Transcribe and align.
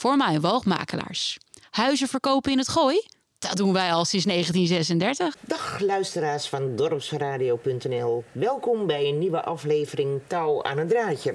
voor 0.00 0.16
mij 0.16 0.40
woogmakelaars. 0.40 1.38
Huizen 1.70 2.08
verkopen 2.08 2.52
in 2.52 2.58
het 2.58 2.68
gooi? 2.68 3.02
Dat 3.38 3.56
doen 3.56 3.72
wij 3.72 3.92
al 3.92 4.04
sinds 4.04 4.24
1936. 4.26 5.36
Dag 5.40 5.80
luisteraars 5.80 6.48
van 6.48 6.76
dorpsradio.nl. 6.76 8.24
Welkom 8.32 8.86
bij 8.86 9.08
een 9.08 9.18
nieuwe 9.18 9.42
aflevering 9.42 10.20
Touw 10.26 10.62
aan 10.62 10.78
een 10.78 10.88
draadje. 10.88 11.34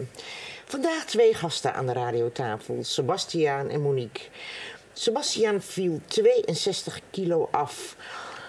Vandaag 0.66 1.06
twee 1.06 1.34
gasten 1.34 1.74
aan 1.74 1.86
de 1.86 1.94
radiotafel, 1.94 2.84
Sebastiaan 2.84 3.70
en 3.70 3.82
Monique. 3.82 4.24
Sebastiaan 4.94 5.62
viel 5.62 6.02
62 6.06 7.00
kilo 7.12 7.48
af. 7.52 7.96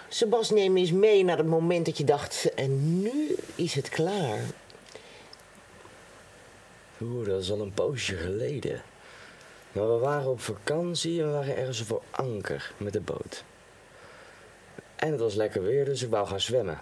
Sebas, 0.08 0.50
neem 0.50 0.76
eens 0.76 0.92
mee 0.92 1.24
naar 1.24 1.38
het 1.38 1.46
moment 1.46 1.86
dat 1.86 1.98
je 1.98 2.04
dacht, 2.04 2.54
en 2.54 3.00
nu 3.00 3.36
is 3.54 3.74
het 3.74 3.88
klaar. 3.88 4.40
Oeh, 7.00 7.26
dat 7.26 7.42
is 7.42 7.50
al 7.50 7.60
een 7.60 7.74
poosje 7.74 8.16
geleden. 8.16 8.82
Maar 9.76 9.88
we 9.88 9.98
waren 9.98 10.30
op 10.30 10.40
vakantie 10.40 11.20
en 11.20 11.26
we 11.26 11.32
waren 11.32 11.56
ergens 11.56 11.82
voor 11.82 12.02
anker 12.10 12.72
met 12.76 12.92
de 12.92 13.00
boot. 13.00 13.44
En 14.96 15.10
het 15.10 15.20
was 15.20 15.34
lekker 15.34 15.62
weer, 15.62 15.84
dus 15.84 16.02
ik 16.02 16.10
wou 16.10 16.26
gaan 16.26 16.40
zwemmen. 16.40 16.78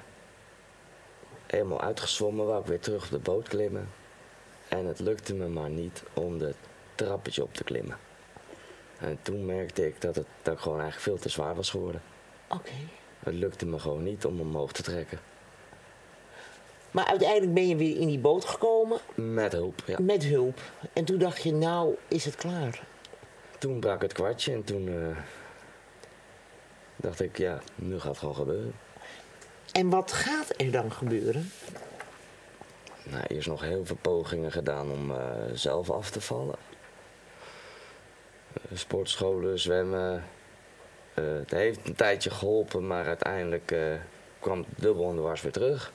Helemaal 1.47 1.81
uitgezwommen, 1.81 2.47
wou 2.47 2.61
ik 2.61 2.67
weer 2.67 2.81
terug 2.81 3.05
op 3.05 3.11
de 3.11 3.19
boot 3.19 3.49
klimmen. 3.49 3.89
En 4.69 4.87
het 4.87 4.99
lukte 4.99 5.35
me 5.35 5.49
maar 5.49 5.71
niet 5.71 6.03
om 6.13 6.39
de 6.39 6.55
trappetje 6.95 7.43
op 7.43 7.55
te 7.55 7.65
klimmen. 7.65 7.97
En 8.99 9.19
toen 9.23 9.47
merkte 9.47 9.87
ik 9.87 10.01
dat, 10.01 10.17
het, 10.17 10.27
dat 10.43 10.55
ik 10.55 10.61
gewoon 10.61 10.81
eigenlijk 10.81 11.09
veel 11.09 11.23
te 11.23 11.29
zwaar 11.29 11.55
was 11.55 11.71
geworden. 11.71 12.03
Oké. 12.49 12.73
Het 13.19 13.35
lukte 13.35 13.67
me 13.67 13.79
gewoon 13.79 14.03
niet 14.03 14.25
om 14.25 14.41
omhoog 14.41 14.73
te 14.73 14.83
trekken. 14.83 15.19
Maar 16.95 17.07
uiteindelijk 17.07 17.55
ben 17.55 17.69
je 17.69 17.77
weer 17.77 17.97
in 17.97 18.07
die 18.07 18.19
boot 18.19 18.45
gekomen 18.45 18.99
Met 19.15 19.53
hulp, 19.53 19.83
ja. 19.87 19.99
met 20.01 20.25
hulp. 20.25 20.61
En 20.93 21.05
toen 21.05 21.19
dacht 21.19 21.43
je, 21.43 21.53
nou 21.53 21.95
is 22.09 22.25
het 22.25 22.35
klaar. 22.35 22.83
Toen 23.59 23.81
brak 23.81 24.03
het 24.03 24.13
kwartje 24.13 24.53
en 24.53 24.65
toen 24.65 24.89
eh, 24.89 25.17
dacht 26.97 27.21
ik, 27.21 27.39
ja, 27.39 27.61
nu 27.75 27.99
gaat 27.99 28.09
het 28.09 28.19
gewoon 28.19 28.35
gebeuren. 28.35 28.75
En 29.73 29.91
wat 29.91 30.13
gaat 30.13 30.55
er 30.57 30.71
dan 30.71 30.93
gebeuren? 30.93 31.51
Nou, 33.03 33.25
eerst 33.29 33.49
nog 33.49 33.61
heel 33.61 33.87
veel 33.87 33.99
pogingen 34.01 34.53
gedaan 34.53 34.91
om 34.91 35.11
eh, 35.11 35.19
zelf 35.53 35.91
af 35.91 36.11
te 36.11 36.21
vallen. 36.21 36.57
Eh, 38.53 38.77
sportscholen, 38.77 39.59
zwemmen. 39.59 40.25
Het 41.15 41.51
heeft 41.51 41.89
een 41.89 41.95
tijdje 41.95 42.31
geholpen, 42.31 42.87
maar 42.87 43.07
uiteindelijk 43.07 43.75
kwam 44.39 44.59
het 44.59 44.83
dubbel 44.83 45.11
en 45.11 45.17
dwars 45.17 45.43
weer 45.43 45.53
terug. 45.53 45.93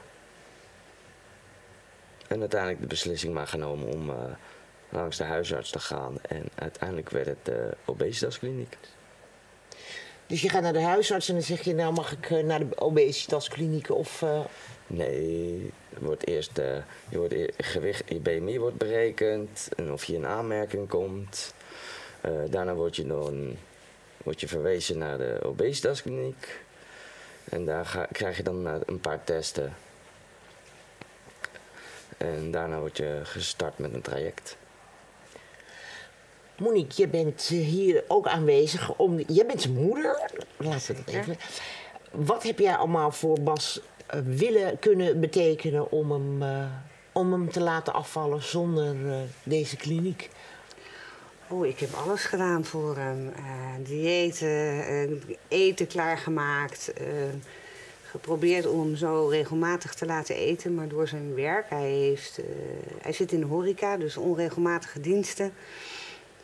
En 2.30 2.40
uiteindelijk 2.40 2.82
de 2.82 2.88
beslissing 2.88 3.34
maar 3.34 3.48
genomen 3.48 3.88
om 3.94 4.10
eh, 4.10 4.16
langs 4.90 5.18
de 5.18 5.24
huisarts 5.24 5.70
te 5.70 5.80
gaan. 5.80 6.18
En 6.22 6.50
uiteindelijk 6.56 7.10
werd 7.10 7.26
het 7.26 7.38
de 7.46 7.70
obesitaskliniek. 7.86 8.78
Dus 10.28 10.42
je 10.42 10.50
gaat 10.50 10.62
naar 10.62 10.74
de 10.74 10.82
huisarts 10.82 11.28
en 11.28 11.34
dan 11.34 11.44
zeg 11.44 11.62
je, 11.62 11.74
nou 11.74 11.94
mag 11.94 12.12
ik 12.12 12.30
eh, 12.30 12.44
naar 12.44 12.60
de 12.60 12.80
obesitaskliniek 12.80 13.90
of... 13.90 14.22
eh, 14.22 14.40
Nee, 14.88 15.72
wordt 16.00 16.28
eerst 16.28 16.52
je, 17.10 17.18
wordt 17.18 17.34
eer- 17.34 17.54
gewicht, 17.58 18.04
je 18.08 18.20
BMI 18.20 18.60
wordt 18.60 18.78
berekend 18.78 19.70
en 19.78 19.92
of 19.92 20.04
je 20.04 20.14
in 20.14 20.26
aanmerking 20.26 20.88
komt. 20.88 21.54
Daarna 22.50 22.74
word 22.74 22.96
je, 22.96 23.04
een, 23.04 23.58
word 24.24 24.40
je 24.42 24.48
verwezen 24.48 24.98
naar 24.98 25.18
de 25.18 25.40
obesitaskliniek. 25.44 26.60
En 27.50 27.66
daar 27.66 27.86
ga, 27.86 28.08
krijg 28.12 28.38
je 28.38 28.44
dan 28.44 28.66
een 28.86 29.00
paar 29.00 29.24
testen. 29.24 29.74
En 32.20 32.52
daarna 32.52 32.80
word 32.80 32.98
je 32.98 33.20
gestart 33.24 33.78
met 33.78 33.94
een 33.94 34.02
traject. 34.02 34.58
Monique, 36.58 37.02
je 37.02 37.08
bent 37.08 37.50
eh, 37.52 37.60
hier 37.60 38.04
ook 38.08 38.28
aanwezig. 38.28 38.96
Om, 38.96 39.20
jij 39.20 39.46
bent 39.46 39.62
zijn 39.62 39.74
moeder. 39.74 40.30
Laten 40.58 40.96
we 40.96 41.04
dat 41.06 41.14
even. 41.16 41.38
Wat 42.12 42.44
heb 42.44 42.60
jij 42.60 42.76
allemaal 42.76 43.12
voor 43.12 43.42
Bas 43.42 43.82
eh, 44.06 44.20
willen 44.24 44.80
kunnen 44.80 45.20
betekenen 45.20 45.92
om 45.92 46.12
hem, 46.12 46.42
eh, 46.42 46.66
om 47.12 47.32
hem 47.32 47.52
te 47.52 47.62
laten 47.62 47.94
afvallen 47.94 48.44
zonder 48.44 49.12
eh, 49.12 49.18
deze 49.44 49.76
kliniek? 49.76 50.30
Oh, 51.48 51.66
ik 51.66 51.80
heb 51.80 51.94
alles 51.94 52.26
gedaan 52.26 52.66
voor 52.66 52.98
hem. 52.98 53.34
Eh, 53.36 53.86
diëten, 53.88 55.22
eten 55.48 55.88
klaargemaakt. 55.88 56.94
Geprobeerd 58.10 58.68
om 58.68 58.80
hem 58.80 58.96
zo 58.96 59.28
regelmatig 59.28 59.94
te 59.94 60.06
laten 60.06 60.36
eten. 60.36 60.76
Maar 60.76 60.88
door 60.88 61.08
zijn 61.08 61.36
werk, 61.36 61.70
hij, 61.70 61.90
heeft, 61.90 62.38
eh, 62.38 62.46
hij 63.02 63.14
zit 63.14 63.32
in 63.32 63.40
de 63.40 63.46
horeca, 63.46 63.98
dus 63.98 64.18
onregelmatige 64.18 65.00
diensten. 65.00 65.54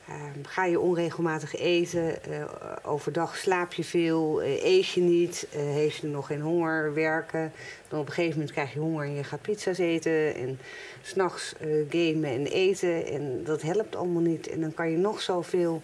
Eh, 0.05 0.15
ga 0.41 0.65
je 0.65 0.79
onregelmatig 0.79 1.55
eten, 1.55 2.23
eh, 2.23 2.45
overdag 2.83 3.37
slaap 3.37 3.73
je 3.73 3.83
veel, 3.83 4.41
eh, 4.41 4.63
eet 4.63 4.87
je 4.87 5.01
niet, 5.01 5.47
heeft 5.51 5.95
je 5.97 6.07
nog 6.07 6.27
geen 6.27 6.41
honger, 6.41 6.93
werken. 6.93 7.51
Dan 7.87 7.99
op 7.99 8.05
een 8.05 8.13
gegeven 8.13 8.37
moment 8.37 8.51
krijg 8.51 8.73
je 8.73 8.79
honger 8.79 9.05
en 9.05 9.13
je 9.13 9.23
gaat 9.23 9.41
pizza's 9.41 9.77
eten. 9.77 10.35
En 10.35 10.59
s'nachts 11.01 11.55
gamen 11.89 12.29
en 12.29 12.45
eten. 12.45 13.05
En 13.07 13.43
dat 13.43 13.61
helpt 13.61 13.95
allemaal 13.95 14.21
niet. 14.21 14.47
En 14.47 14.61
dan 14.61 14.73
kan 14.73 14.91
je 14.91 14.97
nog 14.97 15.21
zoveel 15.21 15.81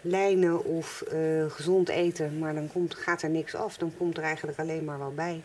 lijnen 0.00 0.64
of 0.64 1.02
eh, 1.02 1.50
gezond 1.50 1.88
eten, 1.88 2.38
maar 2.38 2.54
dan 2.54 2.68
komt, 2.72 2.94
gaat 2.94 3.22
er 3.22 3.30
niks 3.30 3.54
af. 3.54 3.76
Dan 3.76 3.92
komt 3.96 4.16
er 4.16 4.22
eigenlijk 4.22 4.58
alleen 4.58 4.84
maar 4.84 4.98
wat 4.98 5.14
bij. 5.14 5.42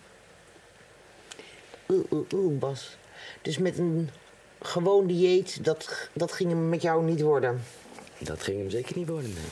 Oeh, 1.90 2.12
oeh, 2.12 2.26
oeh, 2.34 2.60
Bas. 2.60 2.98
Dus 3.42 3.58
met 3.58 3.78
een 3.78 4.10
gewoon 4.62 5.08
dieet, 5.08 5.64
dat, 5.64 6.10
dat 6.14 6.32
ging 6.32 6.50
hem 6.50 6.70
met 6.70 6.82
jou 6.82 7.04
niet 7.04 7.22
worden. 7.22 7.64
Dat 8.18 8.44
ging 8.44 8.58
hem 8.58 8.70
zeker 8.70 8.98
niet 8.98 9.08
worden, 9.08 9.34
nee. 9.34 9.44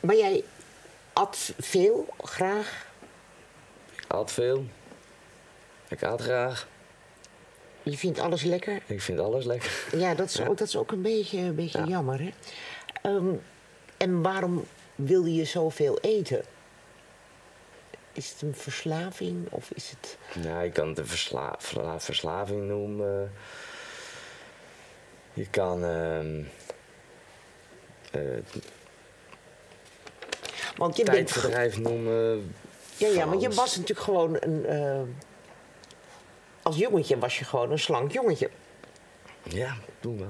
Maar 0.00 0.16
jij 0.16 0.44
at 1.12 1.52
veel, 1.58 2.06
graag. 2.20 2.86
Ik 3.96 4.04
at 4.08 4.32
veel. 4.32 4.64
Ik 5.88 6.02
at 6.02 6.20
graag. 6.20 6.68
Je 7.90 7.96
vindt 7.98 8.18
alles 8.18 8.42
lekker. 8.42 8.82
Ik 8.86 9.00
vind 9.02 9.18
alles 9.20 9.44
lekker. 9.44 9.84
Ja, 9.96 10.14
dat 10.14 10.28
is, 10.28 10.34
Ja. 10.34 10.46
Ook, 10.46 10.58
dat 10.58 10.68
is 10.68 10.76
ook 10.76 10.92
een 10.92 11.02
beetje, 11.02 11.38
een 11.38 11.54
beetje 11.54 11.78
Ja. 11.78 11.84
jammer, 11.86 12.20
hè? 12.20 12.30
Ehm, 13.02 13.28
en 13.96 14.22
waarom 14.22 14.64
wilde 14.94 15.34
je 15.34 15.44
zoveel 15.44 15.98
eten? 16.00 16.42
Is 18.12 18.30
het 18.30 18.42
een 18.42 18.54
verslaving 18.54 19.46
of 19.50 19.70
is 19.74 19.90
het... 19.90 20.16
Ja, 20.44 20.60
je 20.60 20.70
kan 20.70 20.88
het 20.88 20.98
een 20.98 21.06
versla 21.06 21.56
verslaving 21.98 22.68
noemen. 22.68 23.32
Je 25.32 25.46
kan. 25.50 25.84
eh, 25.84 26.20
Want 30.76 30.96
je 30.96 31.04
bent... 31.04 31.76
noemen. 31.78 32.54
Ja, 32.96 33.08
ja, 33.08 33.28
want 33.28 33.42
je 33.42 33.48
was 33.48 33.76
natuurlijk 33.76 34.00
gewoon 34.06 34.36
een... 34.40 34.66
eh, 34.66 35.00
als 36.68 36.76
jongetje 36.76 37.18
was 37.18 37.38
je 37.38 37.44
gewoon 37.44 37.70
een 37.70 37.78
slank 37.78 38.12
jongetje. 38.12 38.50
Ja, 39.42 39.76
toen 40.00 40.18
wel. 40.18 40.28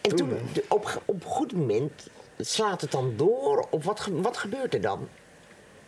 En 0.00 0.16
Toen 0.16 0.38
op, 0.68 1.02
op 1.04 1.14
een 1.24 1.30
goed 1.30 1.52
moment, 1.52 2.06
slaat 2.38 2.80
het 2.80 2.90
dan 2.90 3.16
door? 3.16 3.66
Of 3.70 3.84
wat, 3.84 4.08
wat 4.12 4.36
gebeurt 4.36 4.74
er 4.74 4.80
dan? 4.80 5.08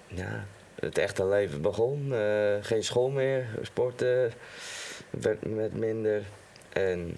Ja, 0.07 0.45
het 0.75 0.99
echte 0.99 1.27
leven 1.27 1.63
begon. 1.63 2.15
eh, 2.15 2.55
geen 2.61 2.85
school 2.85 3.09
meer, 3.11 3.47
sporten 3.63 4.33
werd 5.11 5.47
met 5.55 5.75
minder. 5.75 6.23
En 6.69 7.17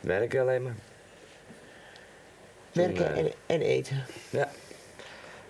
werken 0.00 0.40
alleen 0.40 0.62
maar. 0.62 0.76
Toen, 2.70 2.82
Werken 2.84 3.14
eh, 3.14 3.18
en, 3.18 3.32
en 3.46 3.60
eten. 3.60 4.04
Ja, 4.30 4.50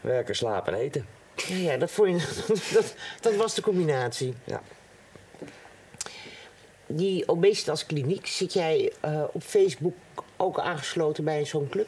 werken, 0.00 0.36
slapen 0.36 0.74
en 0.74 0.80
eten. 0.80 1.06
Ja, 1.34 1.56
ja 1.56 1.76
dat, 1.76 1.90
vond 1.90 2.20
je, 2.22 2.46
dat, 2.74 2.94
dat 3.20 3.34
was 3.34 3.54
de 3.54 3.62
combinatie. 3.62 4.34
Ja. 4.44 4.62
Die 6.92 7.28
obesitaskliniek, 7.28 8.26
zit 8.26 8.52
jij 8.52 8.92
eh, 9.00 9.22
op 9.32 9.42
Facebook 9.42 9.94
ook 10.36 10.58
aangesloten 10.58 11.24
bij 11.24 11.44
zo'n 11.44 11.68
club? 11.68 11.86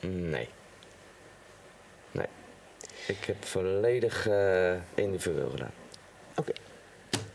Nee. 0.00 0.48
Nee. 2.10 2.26
Ik 3.06 3.24
heb 3.24 3.44
volledig 3.44 4.28
eh 4.28 4.74
individueel 4.94 5.50
gedaan. 5.50 5.72
Oké. 6.36 6.52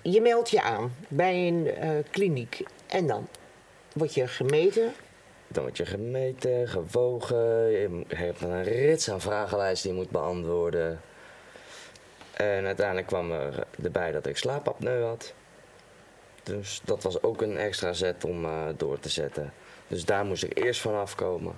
Je 0.01 0.21
meldt 0.21 0.50
je 0.50 0.62
aan 0.62 0.95
bij 1.07 1.47
een 1.47 1.68
eh, 1.68 1.89
kliniek 2.09 2.63
en 2.88 3.07
dan 3.07 3.27
word 3.94 4.13
je 4.13 4.27
gemeten. 4.27 4.94
Dan 5.47 5.63
word 5.63 5.77
je 5.77 5.86
gemeten, 5.86 6.68
gewogen. 6.68 7.69
Je 7.71 8.03
hebt 8.07 8.41
een 8.41 8.63
rits 8.63 9.09
aan 9.09 9.21
vragenlijsten 9.21 9.89
die 9.89 9.97
je 9.97 10.03
moet 10.03 10.13
beantwoorden. 10.13 11.01
En 12.33 12.65
uiteindelijk 12.65 13.07
kwam 13.07 13.31
er 13.31 13.68
erbij 13.83 14.12
dat 14.12 14.25
ik 14.25 14.38
slaapapneu 14.38 15.03
had. 15.03 15.33
Dus 16.50 16.81
dat 16.84 17.04
was 17.04 17.24
ook 17.24 17.42
een 17.42 17.57
extra 17.57 17.94
zet 17.94 18.24
om 18.24 18.46
eh, 18.46 18.68
door 18.78 19.00
te 19.00 19.10
zetten. 19.10 19.54
Dus 19.88 20.06
daar 20.06 20.25
moest 20.25 20.44
ik 20.44 20.57
eerst 20.57 20.81
van 20.81 20.96
afkomen. 20.96 21.56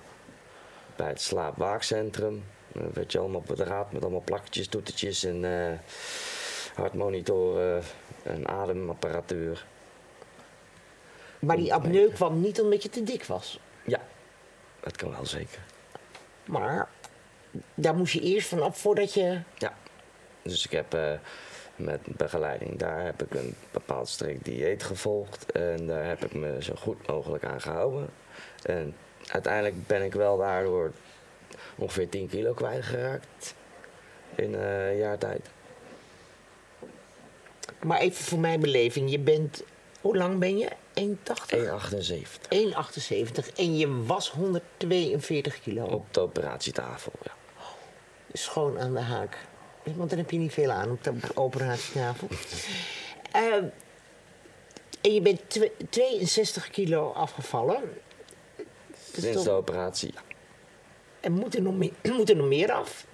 Bij 0.96 1.08
het 1.08 1.20
slaapwaakcentrum. 1.20 2.44
Dan 2.72 2.92
werd 2.92 3.12
je 3.12 3.18
allemaal 3.18 3.40
op 3.40 3.48
het 3.48 3.60
raad 3.60 3.92
met 3.92 4.02
allemaal 4.02 4.22
plakketjes, 4.24 4.68
toetertjes 4.68 5.24
en 5.24 5.44
eh, 5.44 5.78
hartmonitoren 6.74 7.82
en 8.22 8.48
ademapparatuur. 8.48 9.66
Maar 11.38 11.56
die 11.56 11.74
apneu 11.74 12.08
kwam 12.08 12.40
niet 12.40 12.60
omdat 12.60 12.82
je 12.82 12.88
te 12.88 13.02
dik 13.02 13.24
was. 13.24 13.60
Ja, 13.84 14.00
dat 14.80 14.96
kan 14.96 15.10
wel 15.10 15.26
zeker. 15.26 15.60
Maar 16.44 16.88
daar 17.74 17.94
moest 17.94 18.12
je 18.12 18.20
eerst 18.20 18.48
vanaf 18.48 18.78
voordat 18.78 19.14
je... 19.14 19.40
Ja, 19.54 19.74
dus 20.42 20.64
ik 20.64 20.70
heb 20.70 20.94
eh, 20.94 21.12
met 21.76 22.00
begeleiding, 22.04 22.78
daar 22.78 23.04
heb 23.04 23.22
ik 23.22 23.34
een 23.34 23.54
bepaald 23.70 24.08
strikt 24.08 24.44
dieet 24.44 24.82
gevolgd. 24.82 25.52
En 25.52 25.86
daar 25.86 26.06
heb 26.06 26.24
ik 26.24 26.34
me 26.34 26.62
zo 26.62 26.74
goed 26.74 27.06
mogelijk 27.06 27.44
aan 27.44 27.60
gehouden. 27.60 28.08
En 28.62 28.94
uiteindelijk 29.26 29.86
ben 29.86 30.02
ik 30.02 30.12
wel 30.12 30.38
daardoor 30.38 30.92
ongeveer 31.76 32.08
10 32.08 32.28
kilo 32.28 32.52
kwijtgeraakt 32.52 33.54
in 34.34 34.54
eh, 34.54 34.90
een 34.90 34.96
jaar 34.96 35.18
tijd. 35.18 35.48
Maar 37.82 37.98
even 37.98 38.24
voor 38.24 38.38
mijn 38.38 38.60
beleving, 38.60 39.10
je 39.10 39.18
bent... 39.18 39.62
Hoe 40.00 40.16
lang 40.16 40.38
ben 40.38 40.58
je? 40.58 40.68
1,80? 40.68 40.74
1,78 41.00 41.62
1,78 43.46 43.54
en 43.56 43.76
je 43.76 44.04
was 44.04 44.30
142 44.30 45.60
kilo. 45.60 45.84
op 45.84 46.14
de 46.14 46.20
operatietafel. 46.20 47.12
Ja. 47.22 47.32
Schoon 48.32 48.78
aan 48.78 48.92
de 48.92 49.00
haak. 49.00 49.38
Want 49.82 50.10
dan 50.10 50.18
heb 50.18 50.30
je 50.30 50.38
niet 50.38 50.52
veel 50.52 50.70
aan 50.70 50.90
op 50.90 51.04
de 51.04 51.12
operatietafel. 51.34 52.28
Ehm, 53.32 53.64
en 55.00 55.14
je 55.14 55.20
bent 55.20 55.40
twe- 55.50 55.72
62 55.90 56.70
kilo 56.70 57.12
afgevallen. 57.12 57.82
Is 59.12 59.22
Sinds 59.22 59.44
de 59.44 59.50
operatie, 59.50 60.12
ja. 60.14 60.20
En 61.20 61.32
moet 61.32 61.54
er 61.54 61.62
nog 61.62 61.74
meer, 61.74 61.92
moet 62.16 62.30
er 62.30 62.36
nog 62.36 62.46
meer 62.46 62.72
af? 62.72 63.06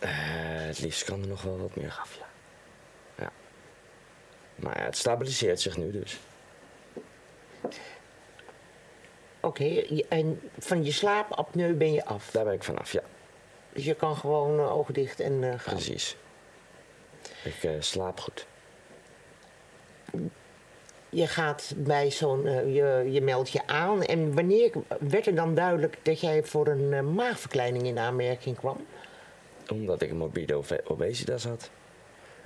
Eh, 0.00 0.10
het 0.66 0.80
liefst 0.80 1.04
kan 1.04 1.22
er 1.22 1.28
nog 1.28 1.42
wel 1.42 1.58
wat 1.58 1.76
meer 1.76 1.96
af, 2.00 2.18
ja. 2.18 2.28
ja. 3.24 3.32
Maar 4.54 4.78
ja, 4.78 4.84
het 4.84 4.96
stabiliseert 4.96 5.60
zich 5.60 5.76
nu 5.76 5.90
dus. 5.90 6.18
Oké, 9.40 9.64
en 10.08 10.50
van 10.58 10.84
je 10.84 10.92
slaapapneu 10.92 11.74
ben 11.74 11.92
je 11.92 12.04
af. 12.04 12.30
Daar 12.30 12.44
ben 12.44 12.52
ik 12.52 12.64
vanaf, 12.64 12.92
ja. 12.92 13.02
Dus 13.78 13.86
je 13.86 13.94
kan 13.94 14.16
gewoon 14.16 14.58
eh, 14.58 14.76
ogen 14.76 14.94
dicht 14.94 15.20
en 15.20 15.44
eh, 15.44 15.58
gaan. 15.58 15.74
Precies. 15.74 16.16
Ik 17.44 17.64
eh, 17.64 17.70
slaap 17.78 18.20
goed. 18.20 18.46
Je 21.08 21.26
gaat 21.26 21.74
bij 21.76 22.10
zo'n, 22.10 22.42
je, 22.72 23.08
je 23.10 23.20
meldt 23.20 23.50
je 23.50 23.66
aan. 23.66 24.02
En 24.02 24.34
wanneer 24.34 24.70
werd 25.00 25.26
er 25.26 25.34
dan 25.34 25.54
duidelijk 25.54 25.98
dat 26.02 26.20
jij 26.20 26.42
voor 26.44 26.66
een 26.66 27.14
maagverkleining 27.14 27.86
in 27.86 27.98
aanmerking 27.98 28.56
kwam? 28.56 28.86
Omdat 29.72 30.02
ik 30.02 30.10
een 30.10 30.16
morbide 30.16 30.60
obesitas 30.84 31.44
had. 31.44 31.70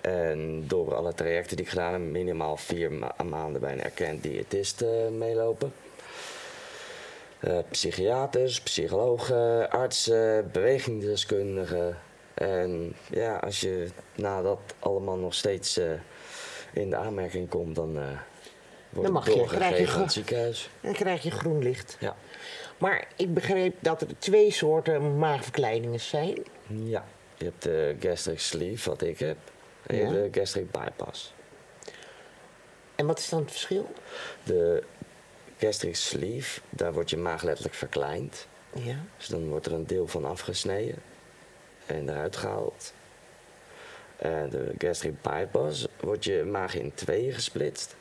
En 0.01 0.65
door 0.69 0.95
alle 0.95 1.15
trajecten 1.15 1.57
die 1.57 1.65
ik 1.65 1.71
gedaan 1.71 1.93
heb, 1.93 2.03
minimaal 2.03 2.57
vier 2.57 2.93
ma- 2.93 3.15
maanden 3.25 3.61
bij 3.61 3.73
een 3.73 3.83
erkend 3.83 4.23
diëtist 4.23 4.85
meelopen. 5.11 5.73
Eh, 7.43 7.59
psychiaters, 7.71 8.61
psychologen, 8.61 9.71
artsen, 9.71 10.51
bewegingsdeskundigen. 10.53 11.99
En 12.35 12.97
ja, 13.11 13.37
als 13.37 13.61
je 13.61 13.89
na 14.15 14.43
dat 14.43 14.59
allemaal 14.79 15.17
nog 15.17 15.35
steeds 15.35 15.77
eh, 15.77 15.91
in 16.73 16.91
de 16.91 16.97
aanmerking 16.97 17.49
komt, 17.49 17.75
dan 17.75 17.99
eh 17.99 18.05
wordt 18.91 19.03
Dan 19.05 19.13
mag 19.13 19.25
het 19.25 19.35
je, 19.35 19.41
je 19.41 19.47
doorgegeven 19.47 19.87
aan 19.87 19.93
ge- 19.95 20.01
het 20.01 20.13
ziekenhuis. 20.13 20.71
Dan 20.81 20.93
krijg 20.93 21.23
je 21.23 21.31
groen 21.31 21.63
licht. 21.63 21.97
Ja. 22.01 22.17
Maar 22.79 23.09
ik 23.17 23.35
begreep 23.35 23.77
dat 23.81 24.01
er 24.01 24.09
twee 24.19 24.51
soorten 24.51 25.19
maagverkleiningen 25.19 26.01
zijn. 26.01 26.35
ja, 26.67 27.05
je 27.37 27.45
hebt 27.45 27.63
de 27.63 27.97
gastric 28.01 28.41
sleeve, 28.41 28.89
wat 28.91 29.03
ik 29.03 29.19
heb. 29.19 29.37
En 29.87 29.97
je 29.97 30.03
hebt 30.05 30.35
de 30.35 30.41
gastric 30.41 30.71
bypass. 30.71 31.35
En 32.95 33.07
wat 33.07 33.19
is 33.19 33.29
dan 33.29 33.41
het 33.41 33.51
verschil? 33.51 33.93
De 34.45 34.83
gastric 35.63 35.97
sleeve, 35.97 36.61
daar 36.71 36.93
wordt 36.93 37.11
je 37.11 37.17
maag 37.17 37.43
letterlijk 37.43 37.75
verkleind. 37.75 38.47
Ja. 38.73 38.97
Dus 39.17 39.27
dan 39.27 39.49
wordt 39.49 39.67
er 39.67 39.73
een 39.73 39.87
deel 39.87 40.07
van 40.07 40.25
afgesneden 40.25 41.03
en 41.87 42.09
eruit 42.09 42.37
gehaald. 42.37 42.93
En 44.17 44.51
de 44.51 44.75
gastric 44.79 45.23
bypass 45.23 45.87
wordt 46.01 46.25
je 46.25 46.45
maag 46.45 46.75
in 46.75 46.95
tweeën 46.95 47.33
gesplitst. 47.33 47.97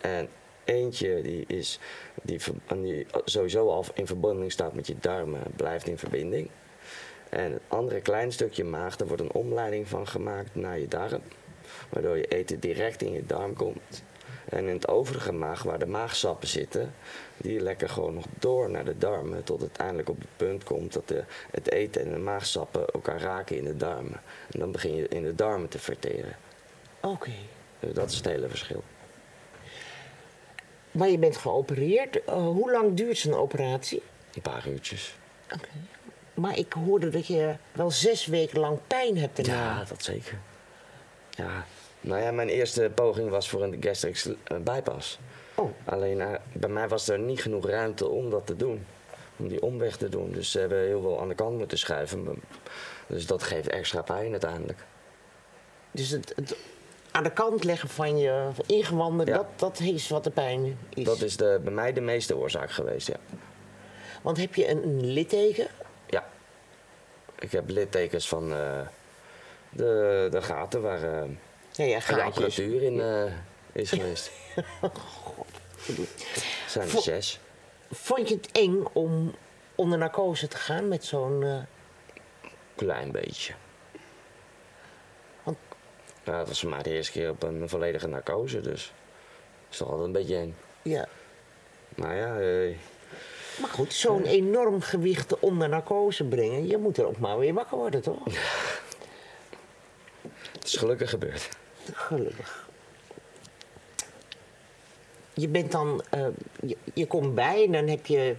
En 0.00 0.28
eentje 0.64 1.22
die, 1.22 1.44
is, 1.46 1.78
die, 2.22 2.40
die 2.80 3.06
sowieso 3.24 3.68
al 3.68 3.84
in 3.94 4.06
verbinding 4.06 4.52
staat 4.52 4.74
met 4.74 4.86
je 4.86 4.96
darmen, 5.00 5.42
blijft 5.56 5.86
in 5.86 5.98
verbinding. 5.98 6.50
En 7.28 7.52
het 7.52 7.62
andere 7.68 8.00
klein 8.00 8.32
stukje 8.32 8.64
maag, 8.64 8.96
daar 8.96 9.08
wordt 9.08 9.22
een 9.22 9.32
omleiding 9.32 9.88
van 9.88 10.06
gemaakt 10.06 10.54
naar 10.54 10.78
je 10.78 10.88
darm. 10.88 11.22
Waardoor 11.88 12.16
je 12.16 12.26
eten 12.26 12.60
direct 12.60 13.02
in 13.02 13.12
je 13.12 13.26
darm 13.26 13.54
komt. 13.54 14.02
En 14.54 14.68
in 14.68 14.74
het 14.74 14.88
overige 14.88 15.32
maag, 15.32 15.62
waar 15.62 15.78
de 15.78 15.86
maagsappen 15.86 16.48
zitten, 16.48 16.94
die 17.36 17.60
lekken 17.60 17.90
gewoon 17.90 18.14
nog 18.14 18.24
door 18.38 18.70
naar 18.70 18.84
de 18.84 18.98
darmen. 18.98 19.44
Tot 19.44 19.60
het 19.60 19.68
uiteindelijk 19.68 20.08
op 20.08 20.18
het 20.18 20.36
punt 20.36 20.64
komt 20.64 20.92
dat 20.92 21.08
de, 21.08 21.24
het 21.50 21.70
eten 21.70 22.04
en 22.04 22.10
de 22.10 22.18
maagsappen 22.18 22.86
elkaar 22.86 23.20
raken 23.20 23.56
in 23.56 23.64
de 23.64 23.76
darmen. 23.76 24.20
En 24.50 24.58
dan 24.58 24.72
begin 24.72 24.94
je 24.94 25.08
in 25.08 25.22
de 25.22 25.34
darmen 25.34 25.68
te 25.68 25.78
verteren. 25.78 26.36
Oké. 27.00 27.32
Dus 27.80 27.92
dat 27.92 28.10
is 28.10 28.16
het 28.16 28.24
hele 28.24 28.48
verschil. 28.48 28.82
Maar 30.90 31.08
je 31.08 31.18
bent 31.18 31.36
geopereerd. 31.36 32.24
Eh, 32.24 32.34
hoe 32.34 32.70
lang 32.70 32.96
duurt 32.96 33.18
zo'n 33.18 33.34
operatie? 33.34 34.02
Een 34.34 34.42
paar 34.42 34.68
uurtjes. 34.68 35.16
Oké. 35.52 35.68
Maar 36.34 36.58
ik 36.58 36.72
hoorde 36.72 37.10
dat 37.10 37.26
je 37.26 37.54
wel 37.72 37.90
zes 37.90 38.26
weken 38.26 38.60
lang 38.60 38.78
pijn 38.86 39.18
hebt 39.18 39.36
daarna. 39.36 39.78
Ja, 39.78 39.84
dat 39.84 40.02
zeker. 40.02 40.38
Ja, 41.30 41.64
nou 42.04 42.22
ja, 42.22 42.30
mijn 42.30 42.48
eerste 42.48 42.90
poging 42.94 43.30
was 43.30 43.48
voor 43.48 43.62
een 43.62 43.76
gastric 43.80 44.16
sl- 44.16 44.30
eh, 44.44 44.56
bypass. 44.58 45.18
Oh. 45.54 45.70
Alleen 45.84 46.20
eh, 46.20 46.28
bij 46.52 46.68
mij 46.68 46.88
was 46.88 47.08
er 47.08 47.18
niet 47.18 47.42
genoeg 47.42 47.66
ruimte 47.66 48.08
om 48.08 48.30
dat 48.30 48.46
te 48.46 48.56
doen. 48.56 48.86
Om 49.36 49.48
die 49.48 49.62
omweg 49.62 49.96
te 49.96 50.08
doen. 50.08 50.32
Dus 50.32 50.50
ze 50.50 50.58
hebben 50.58 50.78
heel 50.78 51.00
veel 51.00 51.20
aan 51.20 51.28
de 51.28 51.34
kant 51.34 51.58
moeten 51.58 51.78
schuiven. 51.78 52.42
Dus 53.06 53.26
dat 53.26 53.42
geeft 53.42 53.68
extra 53.68 54.02
pijn 54.02 54.30
uiteindelijk. 54.30 54.78
Dus 55.90 56.10
het, 56.10 56.32
het 56.36 56.56
aan 57.10 57.22
de 57.22 57.32
kant 57.32 57.64
leggen 57.64 57.88
van 57.88 58.18
je 58.18 58.48
ingewanden, 58.66 59.26
Ja. 59.26 59.36
dat, 59.36 59.46
dat 59.56 59.80
is 59.80 60.08
wat 60.08 60.24
de 60.24 60.30
pijn 60.30 60.78
is. 60.94 61.04
Dat 61.04 61.20
is 61.20 61.36
de, 61.36 61.60
bij 61.64 61.72
mij 61.72 61.92
de 61.92 62.00
meeste 62.00 62.36
oorzaak 62.36 62.70
geweest, 62.70 63.06
ja. 63.06 63.16
Want 64.22 64.36
heb 64.36 64.54
je 64.54 64.68
een, 64.68 64.82
een 64.82 65.04
litteken? 65.06 65.66
Ja. 66.06 66.24
Ik 67.38 67.52
heb 67.52 67.68
littekens 67.68 68.28
van 68.28 68.52
eh, 68.52 68.80
de, 69.70 70.28
de 70.30 70.42
gaten 70.42 70.82
waar 70.82 71.26
Ja, 71.76 71.84
ja, 71.84 71.98
de 71.98 72.22
apparatuur 72.22 72.82
in 72.82 73.00
eh, 73.00 73.32
is 73.72 73.90
geweest. 73.90 74.30
zijn 76.68 76.88
er 76.90 77.00
zes. 77.00 77.40
Vond 77.90 78.28
je 78.28 78.34
het 78.34 78.48
eng 78.52 78.84
om 78.92 79.34
onder 79.74 79.98
narcose 79.98 80.48
te 80.48 80.56
gaan 80.56 80.88
met 80.88 81.04
zo'n... 81.04 81.42
eh, 81.42 81.58
Klein 82.74 83.10
beetje. 83.12 83.52
Want- 85.42 85.58
Ja, 86.24 86.38
dat 86.38 86.48
was 86.48 86.62
mij 86.62 86.82
de 86.82 86.90
eerste 86.90 87.12
keer 87.12 87.30
op 87.30 87.42
een 87.42 87.68
volledige 87.68 88.08
narcose, 88.08 88.60
dus 88.60 88.92
is 89.70 89.76
toch 89.76 89.88
altijd 89.88 90.06
een 90.06 90.12
beetje 90.12 90.36
eng. 90.36 90.56
ja. 90.82 91.08
Maar 91.96 92.16
ja, 92.16 92.38
eh, 92.40 92.76
Maar 93.60 93.70
goed, 93.70 93.92
zo'n 93.92 94.24
enorm 94.24 94.80
gewicht 94.80 95.38
onder 95.38 95.68
narcose 95.68 96.24
brengen, 96.24 96.66
je 96.66 96.76
moet 96.78 96.98
er 96.98 97.06
ook 97.06 97.18
maar 97.18 97.38
weer 97.38 97.54
wakker 97.54 97.76
worden, 97.76 98.00
toch? 98.02 98.24
het 100.52 100.64
is 100.64 100.74
gelukkig 100.76 101.10
gebeurd. 101.10 101.48
Gelukkig. 101.92 102.68
Je 105.34 105.48
bent 105.48 105.72
dan, 105.72 106.02
eh, 106.10 106.26
je, 106.60 106.76
je 106.94 107.06
komt 107.06 107.34
bij 107.34 107.64
en 107.64 107.72
dan 107.72 107.86
heb 107.86 108.06
je 108.06 108.36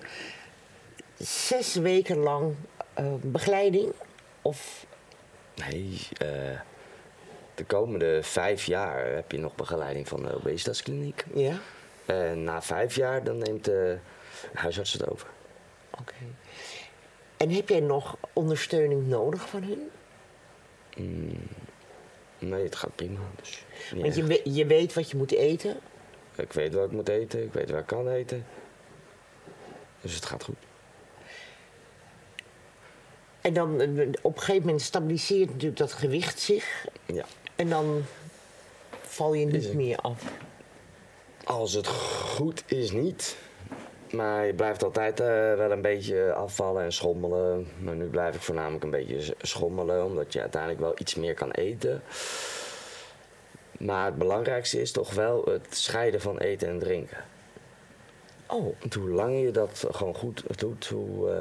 zes 1.18 1.76
weken 1.76 2.18
lang 2.18 2.56
eh, 2.94 3.14
begeleiding. 3.22 3.92
Of, 4.42 4.86
Nee, 5.56 6.08
eh, 6.18 6.60
de 7.56 7.64
komende 7.68 8.24
vijf 8.24 8.66
jaar 8.66 9.06
heb 9.06 9.32
je 9.32 9.38
nog 9.38 9.56
begeleiding 9.56 10.08
van 10.08 10.24
de 10.24 10.36
obesitaskliniek. 10.36 11.26
ja? 11.34 11.58
En 12.06 12.44
na 12.44 12.62
vijf 12.62 12.96
jaar 12.96 13.24
dan 13.24 13.38
neemt 13.38 13.66
de 13.66 13.98
huisarts 14.54 14.94
het 14.94 15.10
over. 15.10 15.28
Oké. 16.00 16.14
En 17.38 17.50
heb 17.50 17.70
jij 17.70 17.80
nog 17.80 18.18
ondersteuning 18.34 19.08
nodig 19.08 19.50
van 19.50 19.64
hun? 19.64 19.90
Nee, 22.50 22.64
het 22.64 22.76
gaat 22.76 22.96
prima. 22.96 23.20
Dus 23.42 23.66
Want 23.96 24.16
je, 24.16 24.24
we- 24.24 24.42
je 24.44 24.66
weet 24.66 24.94
wat 24.94 25.10
je 25.12 25.18
moet 25.18 25.32
eten. 25.32 25.78
Ik 26.36 26.54
weet 26.54 26.74
wat 26.74 26.86
ik 26.86 26.92
moet 26.92 27.10
eten, 27.10 27.44
ik 27.44 27.54
weet 27.54 27.70
waar 27.70 27.80
ik 27.80 27.86
kan 27.86 28.10
eten. 28.10 28.46
Dus 30.02 30.16
het 30.16 30.26
gaat 30.26 30.44
goed. 30.44 30.56
En 33.42 33.54
dan 33.54 33.82
eh, 33.82 34.08
op 34.22 34.34
een 34.36 34.40
gegeven 34.40 34.62
moment 34.66 34.82
stabiliseert 34.82 35.50
natuurlijk 35.50 35.78
dat 35.78 35.92
gewicht 35.94 36.40
zich. 36.40 36.86
Ja. 37.06 37.26
En 37.56 37.70
dan 37.70 38.04
val 39.02 39.34
je 39.34 39.46
niet 39.46 39.74
meer 39.74 39.98
af. 39.98 40.24
Als 41.44 41.74
het 41.74 41.88
goed 41.88 42.64
is, 42.66 42.92
niet. 42.92 43.38
Maar 44.12 44.46
je 44.46 44.54
blijft 44.54 44.84
altijd 44.84 45.20
eh, 45.20 45.28
wel 45.54 45.72
een 45.72 45.82
beetje 45.82 46.34
afvallen 46.34 46.84
en 46.84 46.92
schommelen. 46.92 47.68
Maar 47.80 47.96
nu 47.96 48.06
blijf 48.06 48.36
ik 48.36 48.42
voornamelijk 48.42 48.84
een 48.84 48.90
beetje 48.90 49.36
schommelen, 49.42 50.06
omdat 50.06 50.34
je 50.34 50.42
uiteindelijk 50.42 50.82
wel 50.82 50.94
iets 50.98 51.16
meer 51.16 51.34
kan 51.34 51.52
eten. 51.52 52.02
Maar 53.78 54.06
het 54.06 54.18
belangrijkste 54.18 54.82
is 54.82 54.92
toch 54.92 55.14
wel 55.14 55.44
het 55.46 55.68
scheiden 55.70 56.22
van 56.22 56.38
eten 56.38 56.68
en 56.68 56.80
drinken. 56.80 57.18
Oh, 58.48 58.76
Hoe 58.94 59.10
langer 59.10 59.40
je 59.40 59.52
dat 59.52 59.86
gewoon 59.92 60.16
goed 60.16 60.60
doet, 60.60 60.88
hoe 60.88 61.30
eh, 61.32 61.38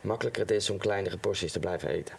makkelijker 0.00 0.42
het 0.42 0.50
is 0.50 0.70
om 0.70 0.78
kleinere 0.78 1.18
porties 1.18 1.52
te 1.52 1.58
blijven 1.60 1.88
eten. 1.88 2.14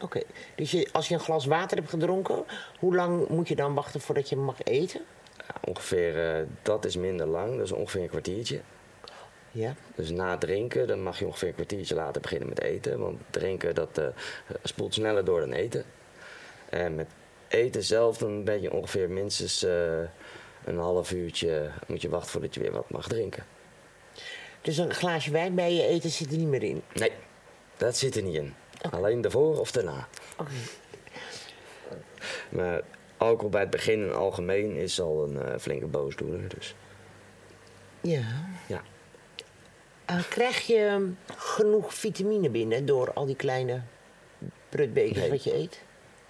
oké. 0.00 0.22
Dus 0.54 0.70
je, 0.70 0.88
als 0.92 1.08
je 1.08 1.14
een 1.14 1.20
glas 1.20 1.46
water 1.46 1.76
hebt 1.76 1.90
gedronken, 1.90 2.44
hoe 2.78 2.94
lang 2.94 3.28
moet 3.28 3.48
je 3.48 3.56
dan 3.56 3.74
wachten 3.74 4.00
voordat 4.00 4.28
je 4.28 4.36
mag 4.36 4.62
eten? 4.62 5.00
Ja, 5.36 5.54
ongeveer, 5.64 6.36
eh, 6.36 6.42
dat 6.62 6.84
is 6.84 6.96
minder 6.96 7.26
lang, 7.26 7.56
dat 7.56 7.64
is 7.64 7.72
ongeveer 7.72 8.02
een 8.02 8.08
kwartiertje. 8.08 8.60
Ja. 9.58 9.74
Dus 9.94 10.10
na 10.10 10.30
het 10.30 10.40
drinken, 10.40 10.86
dan 10.86 11.02
mag 11.02 11.18
je 11.18 11.26
ongeveer 11.26 11.48
een 11.48 11.54
kwartiertje 11.54 11.94
later 11.94 12.20
beginnen 12.20 12.48
met 12.48 12.60
eten. 12.60 12.98
Want 12.98 13.20
drinken, 13.30 13.74
dat 13.74 13.98
eh, 13.98 14.06
spoelt 14.62 14.94
sneller 14.94 15.24
door 15.24 15.40
dan 15.40 15.52
eten. 15.52 15.84
En 16.68 16.94
met 16.94 17.06
eten 17.48 17.82
zelf, 17.82 18.18
dan 18.18 18.44
ben 18.44 18.60
je 18.62 18.72
ongeveer 18.72 19.10
minstens 19.10 19.62
eh, 19.62 19.98
een 20.64 20.78
half 20.78 21.12
uurtje... 21.12 21.70
moet 21.86 22.02
je 22.02 22.08
wachten 22.08 22.30
voordat 22.30 22.54
je 22.54 22.60
weer 22.60 22.72
wat 22.72 22.90
mag 22.90 23.08
drinken. 23.08 23.44
Dus 24.60 24.76
een 24.76 24.94
glaasje 24.94 25.30
wijn 25.30 25.54
bij 25.54 25.74
je 25.74 25.82
eten 25.82 26.10
zit 26.10 26.32
er 26.32 26.38
niet 26.38 26.48
meer 26.48 26.62
in. 26.62 26.82
Nee, 26.94 27.12
dat 27.76 27.96
zit 27.96 28.16
er 28.16 28.22
niet 28.22 28.34
in. 28.36 28.54
Alleen 28.90 29.20
daarvoor 29.20 29.58
of 29.58 29.70
daarna. 29.72 30.08
Oké. 30.36 30.50
Maar 32.48 32.82
alcohol 33.16 33.50
bij 33.50 33.60
het 33.60 33.70
begin 33.70 34.00
in 34.00 34.06
het 34.06 34.16
algemeen 34.16 34.76
is 34.76 35.00
al 35.00 35.24
een 35.24 35.42
eh, 35.42 35.58
flinke 35.58 35.86
boosdoener. 35.86 36.48
Dus 36.48 36.74
Ja. 38.00 38.48
ja, 38.66 38.82
Eh, 40.08 40.18
krijg 40.28 40.66
je 40.66 41.10
genoeg 41.36 41.94
vitamine 41.94 42.50
binnen 42.50 42.86
door 42.86 43.12
al 43.12 43.26
die 43.26 43.36
kleine 43.36 43.80
prutbekers 44.68 45.18
Nee. 45.18 45.30
wat 45.30 45.44
je 45.44 45.54
eet? 45.54 45.80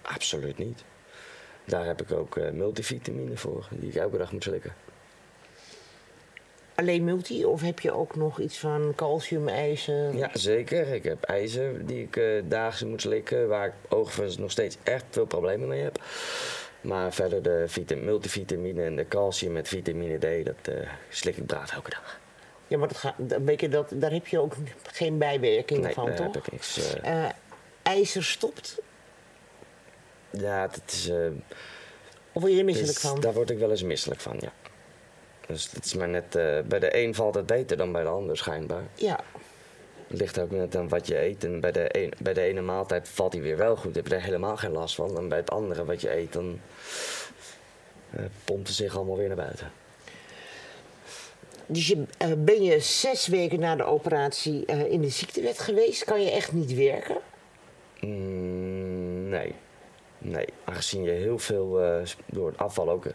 absoluut 0.01 0.57
niet. 0.57 0.83
Daar 1.65 1.85
heb 1.85 2.01
ik 2.01 2.11
ook 2.11 2.37
eh, 2.37 2.51
multivitamine 2.51 3.37
voor, 3.37 3.67
die 3.71 3.89
ik 3.89 3.95
elke 3.95 4.17
dag 4.17 4.31
moet 4.31 4.43
slikken. 4.43 4.73
Alleen 6.75 7.03
multi 7.03 7.45
of 7.45 7.61
heb 7.61 7.79
je 7.79 7.91
ook 7.91 8.15
nog 8.15 8.39
iets 8.39 8.57
van 8.57 8.93
calcium, 8.95 9.47
ijzer? 9.47 10.15
Ja, 10.15 10.29
zeker. 10.33 10.87
Ik 10.87 11.03
heb 11.03 11.23
ijzer 11.23 11.85
die 11.85 12.03
ik 12.03 12.15
eh 12.17 12.41
dagelijks 12.43 12.83
moet 12.83 13.01
slikken, 13.01 13.47
waar 13.47 13.67
ik 13.67 13.73
overigens 13.89 14.37
nog 14.37 14.51
steeds 14.51 14.77
echt 14.83 15.05
veel 15.09 15.25
problemen 15.25 15.67
mee 15.67 15.81
heb. 15.81 16.03
Maar 16.81 17.13
verder 17.13 17.41
de 17.43 17.63
vita- 17.67 17.95
multivitamine 17.95 18.83
en 18.83 18.95
de 18.95 19.07
calcium 19.07 19.51
met 19.51 19.67
vitamine 19.67 20.17
D, 20.17 20.45
dat 20.45 20.75
slik 21.09 21.37
ik 21.37 21.45
braaf 21.45 21.71
elke 21.73 21.89
dag. 21.89 22.19
Ja, 22.69 22.77
maar 22.77 22.87
dat 22.87 22.97
gaat, 22.97 23.13
dan 23.17 23.45
weet 23.45 23.59
je 23.61 23.69
dat, 23.69 23.91
daar 23.95 24.11
heb 24.11 24.27
je 24.27 24.39
ook 24.39 24.53
geen 24.91 25.17
bijwerking 25.17 25.81
Nee, 25.83 25.93
van, 25.93 26.15
toch? 26.15 26.25
heb 26.33 26.35
ik 26.35 26.51
niks. 26.51 26.93
eh. 27.01 27.23
Eh, 27.25 27.31
ijzer 27.83 28.23
stopt? 28.23 28.79
ja, 30.29 30.67
dat 30.67 30.81
is, 30.85 31.09
eh, 31.09 31.15
Of 32.31 32.41
word 32.41 32.53
je 32.53 32.59
er 32.59 32.65
misselijk 32.65 32.95
is- 32.97 33.01
van? 33.03 33.19
Daar 33.19 33.33
word 33.33 33.49
ik 33.49 33.57
wel 33.57 33.69
eens 33.69 33.83
misselijk 33.83 34.21
van, 34.21 34.37
ja. 34.39 34.51
Dus 35.47 35.71
het 35.71 35.85
is 35.85 35.93
maar 35.93 36.09
net, 36.09 36.29
bij 36.67 36.79
de 36.79 36.97
een 36.97 37.15
valt 37.15 37.35
het 37.35 37.45
beter 37.45 37.77
dan 37.77 37.91
bij 37.91 38.01
de 38.03 38.07
ander 38.09 38.37
schijnbaar. 38.37 38.83
Ja. 38.93 39.19
Het 40.07 40.19
ligt 40.19 40.39
ook 40.39 40.51
net 40.51 40.75
aan 40.75 40.89
wat 40.89 41.07
je 41.07 41.19
eet. 41.21 41.43
En 41.43 41.59
bij 41.59 41.71
de, 41.71 41.97
een, 42.01 42.13
bij 42.21 42.33
de 42.33 42.41
ene 42.41 42.61
maaltijd 42.61 43.09
valt 43.09 43.33
hij 43.33 43.41
weer 43.41 43.57
wel 43.57 43.75
goed. 43.75 43.95
Heb 43.95 44.07
je 44.07 44.15
er 44.15 44.21
helemaal 44.21 44.57
geen 44.57 44.71
last 44.71 44.95
van. 44.95 45.17
En 45.17 45.29
bij 45.29 45.37
het 45.37 45.51
andere 45.51 45.85
wat 45.85 46.01
je 46.01 46.15
eet, 46.15 46.33
dan 46.33 46.59
pompt 48.43 48.67
het 48.67 48.75
zich 48.77 48.95
allemaal 48.95 49.17
weer 49.17 49.27
naar 49.27 49.35
buiten. 49.37 49.71
Dus 51.71 51.87
je, 51.87 52.03
eh, 52.17 52.31
ben 52.37 52.63
je 52.63 52.79
zes 52.79 53.27
weken 53.27 53.59
na 53.59 53.75
de 53.75 53.83
operatie 53.83 54.65
eh, 54.65 54.91
in 54.91 55.01
de 55.01 55.09
ziektewet 55.09 55.59
geweest? 55.59 56.03
Kan 56.03 56.21
je 56.21 56.31
echt 56.31 56.51
niet 56.51 56.73
werken? 56.75 57.17
Mm, 57.99 59.29
nee. 59.29 59.55
Nee. 60.17 60.45
Aangezien 60.63 61.03
je 61.03 61.11
heel 61.11 61.39
veel, 61.39 61.81
eh, 61.81 62.01
door 62.25 62.47
het 62.47 62.57
afval 62.57 62.89
ook, 62.89 63.05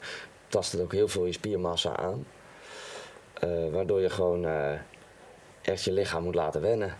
tast 0.48 0.72
het 0.72 0.80
ook 0.80 0.92
heel 0.92 1.08
veel 1.08 1.26
je 1.26 1.32
spiermassa 1.32 1.96
aan. 1.96 2.26
Waardoor 3.70 4.00
je 4.00 4.10
gewoon 4.10 4.46
echt 5.62 5.84
je 5.84 5.92
lichaam 5.92 6.22
moet 6.22 6.34
laten 6.34 6.60
wennen. 6.60 6.96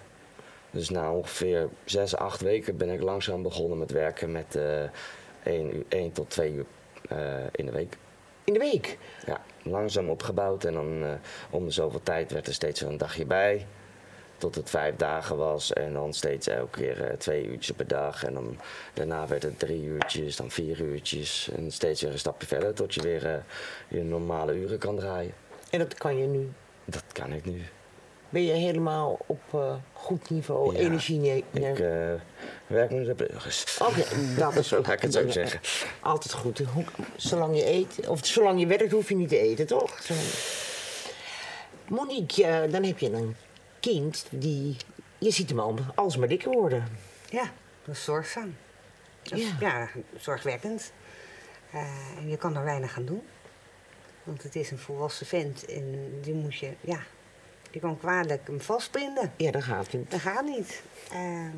Dus 0.71 0.91
na 0.91 1.13
ongeveer 1.13 1.69
zes, 1.85 2.17
acht 2.17 2.41
weken 2.41 2.77
ben 2.77 2.91
ik 2.91 3.03
langzaam 3.03 3.43
begonnen 3.43 3.79
met 3.79 3.91
werken 3.91 4.33
met 4.33 4.59
1, 5.43 5.77
uur, 5.77 5.85
1 5.89 6.13
tot 6.13 6.31
2 6.31 6.53
uur 6.53 6.67
in 7.53 7.67
de 7.67 7.73
week. 7.73 7.97
In 8.45 8.53
de 8.53 8.59
week? 8.59 8.99
Ja, 9.27 9.41
langzaam 9.65 10.11
opgebouwd 10.11 10.65
en 10.65 10.73
dan 10.73 11.03
eh, 11.03 11.11
om 11.51 11.65
de 11.65 11.71
zoveel 11.71 12.03
tijd 12.03 12.33
werd 12.33 12.47
er 12.47 12.55
steeds 12.55 12.81
een 12.81 12.97
dagje 12.97 13.27
bij. 13.27 13.67
Tot 14.39 14.55
het 14.55 14.71
vijf 14.71 14.97
dagen 14.97 15.37
was 15.37 15.73
en 15.73 15.93
dan 15.93 16.13
steeds 16.13 16.47
elke 16.47 16.79
keer 16.79 17.05
eh, 17.05 17.17
twee 17.17 17.47
uurtjes 17.47 17.77
per 17.77 17.87
dag. 17.87 18.25
En 18.25 18.35
dan 18.35 18.59
daarna 18.95 19.27
werd 19.27 19.43
het 19.43 19.59
drie 19.59 19.83
uurtjes, 19.83 20.37
dan 20.37 20.51
vier 20.51 20.81
uurtjes. 20.81 21.51
En 21.57 21.71
steeds 21.71 22.03
weer 22.03 22.13
een 22.13 22.19
stapje 22.19 22.47
verder 22.47 22.75
tot 22.75 22.95
je 22.95 23.03
weer 23.03 23.27
eh, 23.27 23.39
je 23.89 24.03
normale 24.03 24.55
uren 24.55 24.79
kan 24.79 24.97
draaien. 24.97 25.35
En 25.71 25.79
dat 25.79 25.95
kan 25.95 26.17
je 26.17 26.27
nu. 26.27 26.53
Dat 26.85 27.05
kan 27.13 27.33
ik 27.33 27.45
nu. 27.45 27.63
Ben 28.29 28.43
je 28.45 28.53
helemaal 28.53 29.19
op 29.27 29.41
eh, 29.53 29.75
goed 29.93 30.31
niveau, 30.31 30.73
Ja, 30.75 30.79
energie? 30.81 31.19
ne- 31.19 31.37
Ik 31.53 31.79
eh, 31.79 32.21
werk 32.67 32.91
met 32.91 33.07
de 33.07 33.15
burgers. 33.15 33.79
Oké, 33.79 34.05
dat 34.37 34.57
is 34.57 34.71
Laat 34.71 34.89
ik 34.89 35.01
het 35.03 35.13
zo 35.13 35.31
zeggen. 35.31 35.61
Altijd 36.01 36.33
goed. 36.35 36.59
Hoe- 36.59 36.85
Zolang 37.17 37.57
je 37.57 37.67
eet, 37.67 38.09
of 38.09 38.27
zolang 38.27 38.61
je 38.61 38.67
werkt, 38.67 38.93
hoef 38.93 39.09
je 39.09 39.15
niet 39.17 39.29
te 39.29 39.39
eten, 39.39 39.67
toch? 39.67 40.03
Zo. 40.03 40.15
Monique, 41.89 42.45
eh, 42.47 42.73
dan 42.73 42.83
heb 42.83 42.99
je 42.99 43.13
een 43.13 43.37
kind 43.81 44.27
die. 44.31 44.77
Je 45.19 45.31
ziet 45.31 45.49
hem 45.49 45.61
al 45.61 45.79
alsmaar 45.95 46.29
dikker 46.29 46.51
worden. 46.53 46.85
Ja, 47.31 47.51
dat 47.85 47.95
is 47.95 48.05
zorgzaam. 48.05 48.57
Dat 49.23 49.39
is- 49.39 49.45
Ja. 49.45 49.57
ja, 49.61 49.89
zorgwekkend. 50.19 50.93
Eh, 51.73 51.81
en 52.19 52.29
je 52.29 52.37
kan 52.37 52.57
er 52.57 52.65
weinig 52.65 52.97
aan 52.97 53.05
doen. 53.05 53.23
Want 54.23 54.43
het 54.43 54.57
is 54.57 54.71
een 54.71 54.79
volwassen 54.79 55.27
vent 55.27 55.65
en 55.65 56.13
die 56.23 56.35
moet 56.35 56.55
je, 56.55 56.73
ja, 56.81 56.99
je 57.75 57.81
kan 57.81 57.99
kwalijk 57.99 58.47
hem 58.47 58.61
vastbinden. 58.61 59.33
Ja, 59.37 59.51
dat 59.51 59.63
gaat 59.63 59.93
niet. 59.93 60.11
Dat 60.11 60.21
gaat 60.21 60.45
niet. 60.45 60.83
Ehm, 61.13 61.57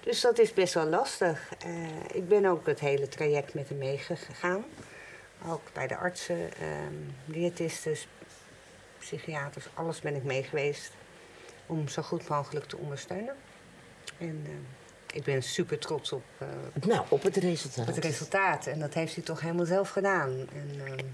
dus 0.00 0.20
dat 0.20 0.38
is 0.38 0.52
best 0.54 0.74
wel 0.74 0.86
lastig. 0.86 1.52
Eh, 1.64 2.04
ik 2.12 2.28
ben 2.28 2.46
ook 2.46 2.66
het 2.66 2.80
hele 2.80 3.08
traject 3.08 3.54
met 3.54 3.68
hem 3.68 3.78
meegegaan. 3.78 4.64
Ook 5.46 5.60
bij 5.72 5.86
de 5.86 5.96
artsen, 5.96 6.52
ehm 6.54 6.94
diëtisten, 7.24 7.96
psychiaters, 8.98 9.68
alles 9.74 10.00
ben 10.00 10.14
ik 10.14 10.24
mee 10.24 10.42
geweest. 10.42 10.92
Om 11.66 11.88
zo 11.88 12.02
goed 12.02 12.28
mogelijk 12.28 12.66
te 12.66 12.76
ondersteunen. 12.76 13.34
En 14.18 14.42
ehm, 14.44 15.16
ik 15.16 15.24
ben 15.24 15.42
super 15.42 15.78
trots 15.78 16.12
op, 16.12 16.24
eh, 16.38 16.48
Nou, 16.86 17.04
op 17.08 17.22
het 17.22 17.36
resultaat. 17.36 17.88
op 17.88 17.94
het 17.94 18.04
resultaat. 18.04 18.66
En 18.66 18.78
dat 18.78 18.94
heeft 18.94 19.14
hij 19.14 19.24
toch 19.24 19.40
helemaal 19.40 19.66
zelf 19.66 19.88
gedaan. 19.90 20.30
En 20.52 20.70
ehm, 20.86 21.04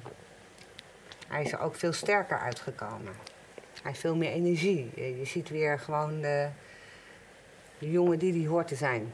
hij 1.28 1.42
is 1.42 1.52
er 1.52 1.60
ook 1.60 1.74
veel 1.74 1.92
sterker 1.92 2.38
uitgekomen. 2.38 3.14
Hij 3.82 3.90
heeft 3.90 4.00
veel 4.00 4.16
meer 4.16 4.30
energie. 4.32 4.90
Je, 4.94 5.18
je 5.18 5.24
ziet 5.24 5.48
weer 5.48 5.78
gewoon 5.78 6.20
de, 6.20 6.48
de 7.78 7.90
jongen 7.90 8.18
die 8.18 8.32
hij 8.40 8.48
hoort 8.48 8.68
te 8.68 8.74
zijn. 8.74 9.12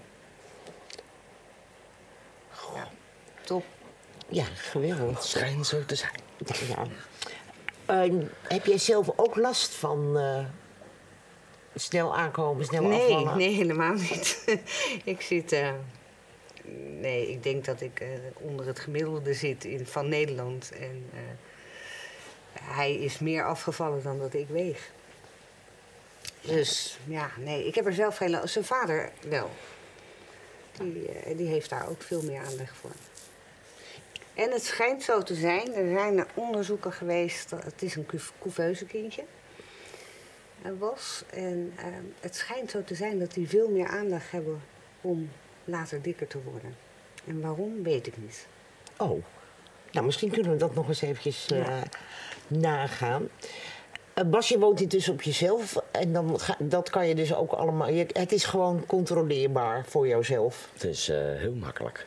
Ja, 2.75 2.89
top. 3.45 3.65
Ja, 4.29 4.45
geweldig. 4.55 5.15
Het 5.15 5.25
schijnt 5.25 5.67
zo 5.67 5.85
te 5.85 5.95
zijn. 5.95 6.21
Ja. 6.69 6.87
Eh, 8.05 8.13
heb 8.43 8.67
jij 8.67 8.79
zelf 8.79 9.11
ook 9.17 9.37
last 9.37 9.75
van 9.75 10.19
eh, 10.19 10.45
snel 11.75 12.17
aankomen, 12.17 12.65
snel 12.65 12.83
Nee, 12.83 13.01
afvallen? 13.03 13.37
nee, 13.39 13.55
helemaal 13.55 13.93
niet. 13.95 14.45
ik 15.05 15.21
zit. 15.21 15.53
eh, 15.53 15.71
nee, 17.01 17.31
ik 17.31 17.43
denk 17.43 17.65
dat 17.65 17.81
ik 17.81 18.01
eh, 18.01 18.09
onder 18.35 18.67
het 18.67 18.79
gemiddelde 18.79 19.35
zit 19.35 19.65
in, 19.65 19.87
van 19.87 20.09
Nederland. 20.09 20.71
En 20.73 21.05
eh, 21.13 21.19
hij 22.75 22.95
is 22.95 23.19
meer 23.19 23.45
afgevallen 23.45 24.03
dan 24.03 24.19
dat 24.19 24.35
ik 24.35 24.49
weeg. 24.49 24.91
Dus 26.41 26.99
ja, 27.05 27.31
nee, 27.37 27.67
ik 27.67 27.75
heb 27.75 27.87
er 27.87 27.93
zelf 27.93 28.17
geen. 28.17 28.49
Zijn 28.49 28.65
vader 28.65 29.11
wel. 29.29 29.51
Die, 30.79 31.09
eh, 31.09 31.37
die 31.37 31.47
heeft 31.49 31.71
daar 31.71 31.89
ook 31.89 32.03
veel 32.03 32.23
meer 32.23 32.41
aanleg 32.41 32.75
voor. 32.81 32.91
En 34.35 34.51
het 34.51 34.65
schijnt 34.65 35.03
zo 35.03 35.23
te 35.23 35.35
zijn, 35.35 35.75
er 35.75 35.93
zijn 35.99 36.25
onderzoeken 36.35 36.93
geweest, 36.93 37.51
het 37.51 37.83
is 37.83 37.95
een 37.97 38.07
cou- 38.07 38.21
couveuse 38.41 38.85
kindje 38.85 39.25
eh, 40.63 40.71
was. 40.79 41.23
En 41.31 41.73
eh, 41.77 41.85
het 42.21 42.37
schijnt 42.37 42.71
zo 42.71 42.85
te 42.85 42.95
zijn 42.95 43.19
dat 43.19 43.33
die 43.33 43.49
veel 43.49 43.69
meer 43.71 43.87
aandacht 43.89 44.31
hebben 44.31 44.63
om 45.01 45.31
later 45.65 46.03
dikker 46.03 46.27
te 46.27 46.43
worden. 46.43 46.77
En 47.27 47.41
waarom, 47.41 47.83
weet 47.83 48.07
ik 48.07 48.17
niet. 48.17 48.47
Oh, 48.97 49.25
nou 49.93 50.07
misschien 50.07 50.31
kunnen 50.31 50.53
we 50.53 50.59
dat 50.59 50.75
nog 50.75 50.89
eens 50.89 51.03
eventjes 51.03 51.47
eh, 51.47 51.59
Ja. 51.59 51.83
Nagaan. 52.49 53.29
Eh, 54.15 54.25
Bas, 54.25 54.49
je 54.49 54.59
woont 54.59 54.81
intussen 54.81 55.13
op 55.13 55.23
jezelf 55.23 55.77
en 55.91 56.13
dan 56.13 56.41
ga, 56.41 56.57
dat 56.59 56.91
kan 56.91 57.09
je 57.09 57.15
dus 57.15 57.35
ook 57.35 57.53
allemaal. 57.53 57.89
Je, 57.89 58.07
het 58.13 58.33
is 58.33 58.45
gewoon 58.45 58.87
controleerbaar 58.87 59.85
voor 59.87 60.09
jouzelf. 60.09 60.69
Het 60.73 60.85
is 60.85 61.09
eh, 61.09 61.17
heel 61.19 61.55
makkelijk. 61.55 62.07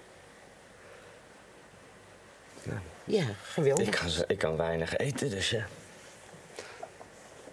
Ja, 3.04 3.24
geweldig. 3.44 3.86
Ik 3.88 3.92
kan, 3.92 4.10
ik 4.28 4.38
kan 4.38 4.58
weinig 4.58 4.98
eten, 4.98 5.30
dus 5.30 5.50
ja. 5.50 5.66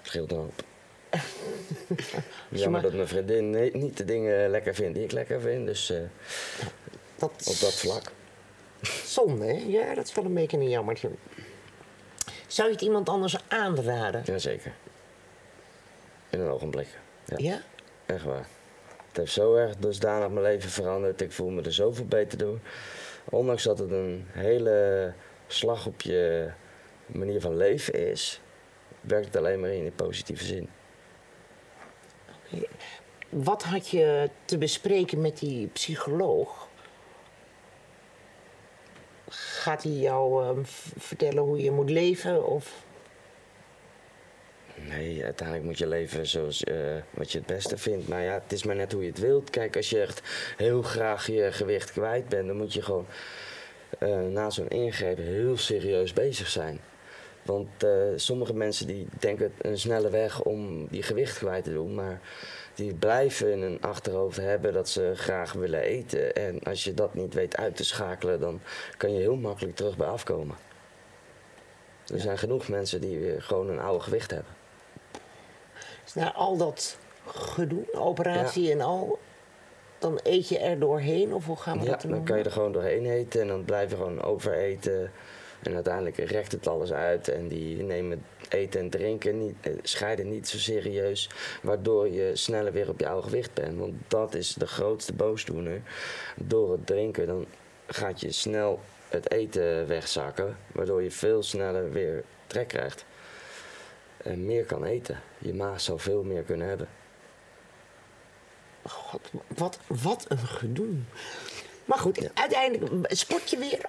Scheelt 0.02 0.30
een 0.32 0.36
hoop. 0.36 0.62
Jammer 2.48 2.70
maar- 2.70 2.82
dat 2.82 2.92
mijn 2.92 3.08
vriendin 3.08 3.50
ni- 3.50 3.70
niet 3.72 3.96
de 3.96 4.04
dingen 4.04 4.50
lekker 4.50 4.74
vindt 4.74 4.94
die 4.94 5.04
ik 5.04 5.12
lekker 5.12 5.40
vind, 5.40 5.66
dus 5.66 5.90
eh, 5.90 5.98
dat 7.16 7.30
op 7.30 7.58
dat 7.60 7.74
vlak. 7.74 8.12
Zonde, 9.04 9.44
hè? 9.46 9.52
Ja, 9.66 9.94
dat 9.94 10.06
is 10.06 10.14
wel 10.14 10.24
een 10.24 10.34
beetje 10.34 10.56
een 10.56 10.68
jammertje. 10.68 11.10
Zou 12.48 12.68
je 12.68 12.74
het 12.74 12.82
iemand 12.82 13.08
anders 13.08 13.36
aanraden? 13.48 14.22
Jazeker. 14.24 14.72
In 16.30 16.40
een 16.40 16.48
ogenblik. 16.50 16.88
Ja, 17.24 17.36
Ja? 17.38 17.60
echt 18.06 18.24
waar. 18.24 18.46
Het 19.08 19.16
heeft 19.16 19.32
zo 19.32 19.54
erg 19.54 19.76
dusdanig 19.76 20.28
mijn 20.28 20.42
leven 20.44 20.70
veranderd. 20.70 21.20
Ik 21.20 21.32
voel 21.32 21.48
me 21.48 21.62
er 21.62 21.72
zoveel 21.72 22.04
beter 22.06 22.38
door. 22.38 22.58
Ondanks 23.24 23.62
dat 23.62 23.78
het 23.78 23.90
een 23.90 24.26
hele 24.30 25.12
slag 25.46 25.86
op 25.86 26.00
je 26.00 26.50
manier 27.06 27.40
van 27.40 27.56
leven 27.56 28.08
is, 28.10 28.40
werkt 29.00 29.26
het 29.26 29.36
alleen 29.36 29.60
maar 29.60 29.70
in 29.70 29.84
de 29.84 29.90
positieve 29.90 30.44
zin. 30.44 30.68
Wat 33.28 33.62
had 33.62 33.88
je 33.88 34.30
te 34.44 34.58
bespreken 34.58 35.20
met 35.20 35.38
die 35.38 35.66
psycholoog? 35.66 36.67
Gaat 39.68 39.82
hij 39.82 39.92
jou 39.92 40.44
ehm, 40.44 40.60
vertellen 40.98 41.42
hoe 41.42 41.62
je 41.62 41.70
moet 41.70 41.90
leven? 41.90 42.46
Of... 42.46 42.84
Nee, 44.88 45.24
uiteindelijk 45.24 45.66
moet 45.66 45.78
je 45.78 45.86
leven 45.86 46.26
zoals 46.26 46.64
eh, 46.64 46.76
wat 47.10 47.32
je 47.32 47.38
het 47.38 47.46
beste 47.46 47.78
vindt. 47.78 48.08
Maar 48.08 48.22
ja, 48.22 48.32
het 48.32 48.52
is 48.52 48.64
maar 48.64 48.76
net 48.76 48.92
hoe 48.92 49.02
je 49.02 49.08
het 49.08 49.18
wilt. 49.18 49.50
Kijk, 49.50 49.76
als 49.76 49.90
je 49.90 50.00
echt 50.00 50.22
heel 50.56 50.82
graag 50.82 51.26
je 51.26 51.52
gewicht 51.52 51.92
kwijt 51.92 52.28
bent, 52.28 52.46
dan 52.46 52.56
moet 52.56 52.72
je 52.72 52.82
gewoon 52.82 53.06
eh, 53.98 54.20
na 54.20 54.50
zo'n 54.50 54.68
ingreep 54.68 55.16
heel 55.16 55.56
serieus 55.56 56.12
bezig 56.12 56.48
zijn. 56.48 56.80
Want 57.42 57.82
eh, 57.82 57.90
sommige 58.16 58.54
mensen 58.54 58.86
die 58.86 59.06
denken 59.18 59.52
een 59.58 59.78
snelle 59.78 60.10
weg 60.10 60.42
om 60.42 60.86
die 60.86 61.02
gewicht 61.02 61.38
kwijt 61.38 61.64
te 61.64 61.72
doen, 61.72 61.94
maar 61.94 62.20
die 62.78 62.94
blijven 62.94 63.52
in 63.52 63.62
hun 63.62 63.80
achterhoofd 63.80 64.36
hebben 64.36 64.72
dat 64.72 64.88
ze 64.88 65.12
graag 65.14 65.52
willen 65.52 65.80
eten. 65.80 66.34
En 66.34 66.62
als 66.62 66.84
je 66.84 66.94
dat 66.94 67.14
niet 67.14 67.34
weet 67.34 67.56
uit 67.56 67.76
te 67.76 67.84
schakelen, 67.84 68.40
dan 68.40 68.60
kan 68.96 69.12
je 69.12 69.20
heel 69.20 69.36
makkelijk 69.36 69.76
terug 69.76 69.96
bij 69.96 70.06
afkomen. 70.06 70.56
Er 72.12 72.20
zijn 72.20 72.38
genoeg 72.38 72.68
mensen 72.68 73.00
die 73.00 73.18
weer 73.18 73.42
gewoon 73.42 73.68
een 73.68 73.78
oude 73.80 74.04
gewicht 74.04 74.30
hebben. 74.30 74.52
Dus 76.04 76.14
na 76.14 76.32
al 76.32 76.56
dat 76.56 76.98
gedoe, 77.26 77.94
operatie 77.94 78.70
en 78.72 78.80
al, 78.80 79.18
dan 79.98 80.20
eet 80.22 80.48
je 80.48 80.58
er 80.58 80.78
doorheen? 80.78 81.34
Of 81.34 81.46
hoe 81.46 81.56
gaan 81.56 81.78
we 81.78 81.84
Ja, 81.84 81.90
dat 81.90 82.00
dan 82.00 82.10
doen? 82.10 82.24
kan 82.24 82.38
je 82.38 82.44
er 82.44 82.50
gewoon 82.52 82.72
doorheen 82.72 83.06
eten 83.06 83.40
en 83.40 83.48
dan 83.48 83.64
blijf 83.64 83.90
je 83.90 83.96
gewoon 83.96 84.22
overeten. 84.22 85.12
En 85.62 85.74
uiteindelijk 85.74 86.16
rekt 86.16 86.52
het 86.52 86.66
alles 86.66 86.92
uit 86.92 87.28
en 87.28 87.48
die 87.48 87.82
nemen 87.82 88.24
eten 88.48 88.80
en 88.80 88.90
drinken 88.90 89.38
niet, 89.38 89.54
eh, 89.60 89.72
scheiden 89.82 90.28
niet 90.28 90.48
zo 90.48 90.58
serieus. 90.58 91.30
Waardoor 91.62 92.08
je 92.08 92.36
sneller 92.36 92.72
weer 92.72 92.88
op 92.88 93.00
je 93.00 93.08
oude 93.08 93.22
gewicht 93.22 93.54
bent. 93.54 93.78
Want 93.78 93.94
dat 94.08 94.34
is 94.34 94.54
de 94.54 94.66
grootste 94.66 95.12
boosdoener. 95.12 95.82
Door 96.36 96.72
het 96.72 96.86
drinken 96.86 97.26
dan 97.26 97.46
gaat 97.86 98.20
je 98.20 98.32
snel 98.32 98.80
het 99.08 99.30
eten 99.30 99.86
wegzakken. 99.86 100.56
Waardoor 100.72 101.02
je 101.02 101.10
veel 101.10 101.42
sneller 101.42 101.92
weer 101.92 102.24
trek 102.46 102.68
krijgt. 102.68 103.04
En 104.16 104.46
meer 104.46 104.64
kan 104.64 104.84
eten. 104.84 105.20
Je 105.38 105.54
maag 105.54 105.80
zou 105.80 106.00
veel 106.00 106.22
meer 106.22 106.42
kunnen 106.42 106.68
hebben. 106.68 106.88
God, 108.82 109.20
wat, 109.46 109.78
wat 109.86 110.24
een 110.28 110.38
gedoe. 110.38 110.94
Maar 111.84 111.98
goed, 111.98 112.30
uiteindelijk 112.34 113.06
sport 113.08 113.50
je 113.50 113.58
weer. 113.58 113.80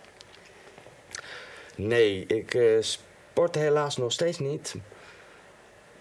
Nee, 1.79 2.25
ik 2.25 2.53
eh, 2.53 2.77
sport 2.79 3.55
helaas 3.55 3.97
nog 3.97 4.11
steeds 4.11 4.39
niet. 4.39 4.75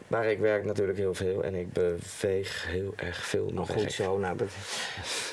Maar 0.08 0.26
ik 0.26 0.38
werk 0.38 0.64
natuurlijk 0.64 0.98
heel 0.98 1.14
veel 1.14 1.42
en 1.44 1.54
ik 1.54 1.72
beweeg 1.72 2.66
heel 2.66 2.92
erg 2.96 3.26
veel 3.26 3.50
nog 3.52 3.70
goed 3.70 3.92
zo. 3.92 4.18
Nou. 4.18 4.36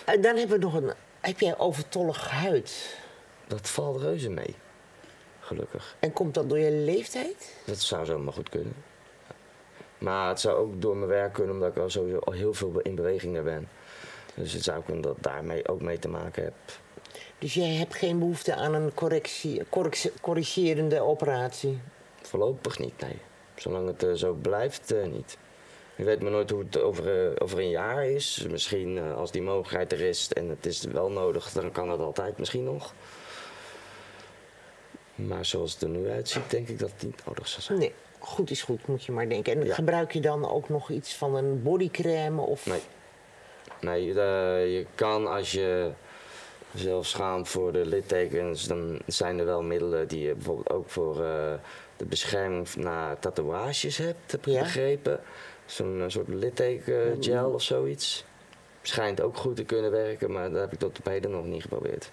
En 0.06 0.22
dan 0.22 0.36
hebben 0.38 0.60
we 0.60 0.66
nog 0.66 0.74
een... 0.74 0.94
Heb 1.20 1.40
jij 1.40 1.58
overtollige 1.58 2.30
huid? 2.30 2.98
Dat 3.48 3.70
valt 3.70 4.02
reuze 4.02 4.30
mee. 4.30 4.56
Gelukkig. 5.40 5.96
En 6.00 6.14
komt 6.14 6.34
dat 6.34 6.50
door 6.50 6.60
je 6.60 6.72
leeftijd? 6.72 7.54
Dat 7.66 7.80
zou 7.80 8.06
zomaar 8.06 8.34
goed 8.34 8.50
kunnen. 8.50 8.76
Maar 9.98 10.30
het 10.30 10.40
zou 10.40 10.58
ook 10.58 10.82
door 10.82 10.98
mijn 10.98 11.10
werk 11.10 11.34
kunnen, 11.34 11.54
omdat 11.54 11.70
ik 11.70 11.78
al 11.78 11.90
sowieso 11.90 12.20
al 12.20 12.34
heel 12.34 12.54
veel 12.54 12.80
in 12.80 12.96
beweging 12.96 13.44
ben. 13.44 13.68
Dus 14.36 14.54
het 14.54 14.64
zou 14.64 14.84
kunnen 14.84 15.04
dat 15.04 15.18
daarmee 15.20 15.68
ook 15.68 15.82
mee 15.82 16.00
te 16.00 16.08
maken 16.08 16.44
heb. 16.44 16.54
Dus 17.40 17.54
jij 17.54 17.74
hebt 17.74 17.96
geen 17.96 18.20
behoefte 18.20 18.56
aan 18.56 18.74
een 18.74 18.94
correctie, 18.94 19.62
corrigerende 20.22 21.02
operatie? 21.02 21.80
Voorlopig 22.22 22.80
niet, 22.80 23.00
nee. 23.02 23.18
Zolang 23.56 23.88
het 23.88 24.04
eh, 24.04 24.12
zo 24.14 24.34
blijft, 24.34 24.92
eh, 24.92 25.06
niet. 25.06 25.38
Je 25.96 26.04
weet 26.04 26.22
maar 26.22 26.32
nooit 26.32 26.50
hoe 26.50 26.64
het 26.64 26.80
over, 26.82 27.26
eh, 27.26 27.32
over 27.38 27.60
een 27.60 27.70
jaar 27.70 28.06
is. 28.06 28.46
Misschien 28.50 29.00
als 29.14 29.32
die 29.32 29.42
mogelijkheid 29.42 29.92
er 29.92 30.02
is 30.02 30.34
en 30.34 30.50
het 30.50 30.66
is 30.66 30.84
wel 30.84 31.10
nodig, 31.10 31.52
dan 31.52 31.72
kan 31.72 31.90
het 31.90 32.00
altijd 32.00 32.38
misschien 32.38 32.64
nog. 32.64 32.94
Maar 35.16 35.46
zoals 35.46 35.74
het 35.74 35.82
er 35.82 35.90
nu 35.90 36.10
uitziet, 36.10 36.50
denk 36.50 36.68
ik 36.68 36.80
dat 36.80 36.92
het 36.92 37.04
niet 37.04 37.26
nodig 37.26 37.48
zal 37.48 37.62
zijn. 37.62 37.80
Nee, 37.80 37.94
goed 38.20 38.50
is 38.52 38.62
goed, 38.64 38.88
moet 38.88 39.04
je 39.06 39.12
maar 39.12 39.30
denken. 39.30 39.54
En 39.60 39.66
Ja. 39.66 39.74
gebruik 39.74 40.12
je 40.14 40.20
dan 40.22 40.50
ook 40.50 40.70
nog 40.70 40.90
iets 40.90 41.14
van 41.16 41.36
een 41.36 41.64
bodycrème? 41.64 42.42
Of... 42.42 42.66
Nee. 42.66 42.82
Nee, 43.82 44.06
je 44.72 44.86
kan 44.96 45.28
als 45.28 45.52
je 45.52 45.92
zelf 46.76 47.06
schaamt 47.06 47.50
voor 47.50 47.72
de 47.72 47.86
littekens, 47.86 48.68
dan 48.68 49.00
zijn 49.06 49.40
er 49.40 49.46
wel 49.46 49.62
middelen 49.64 50.08
die 50.08 50.28
je 50.28 50.34
bijvoorbeeld 50.34 50.70
ook 50.70 50.90
voor 50.90 51.24
eh, 51.24 51.54
de 51.98 52.06
bescherming 52.06 52.76
na 52.76 53.16
tatoeages 53.20 53.98
hebt, 53.98 54.32
heb 54.32 54.46
Ja? 54.46 54.60
begrepen. 54.62 55.20
Zo'n 55.66 56.00
eh, 56.02 56.06
soort 56.08 56.28
littekengel 56.28 57.50
of 57.52 57.62
zoiets. 57.62 58.26
Schijnt 58.82 59.22
ook 59.22 59.38
goed 59.38 59.56
te 59.56 59.64
kunnen 59.64 59.92
werken, 59.92 60.32
maar 60.32 60.52
dat 60.52 60.60
heb 60.62 60.74
ik 60.74 60.80
tot 60.80 61.00
op 61.00 61.06
heden 61.06 61.32
nog 61.32 61.46
niet 61.46 61.62
geprobeerd. 61.62 62.12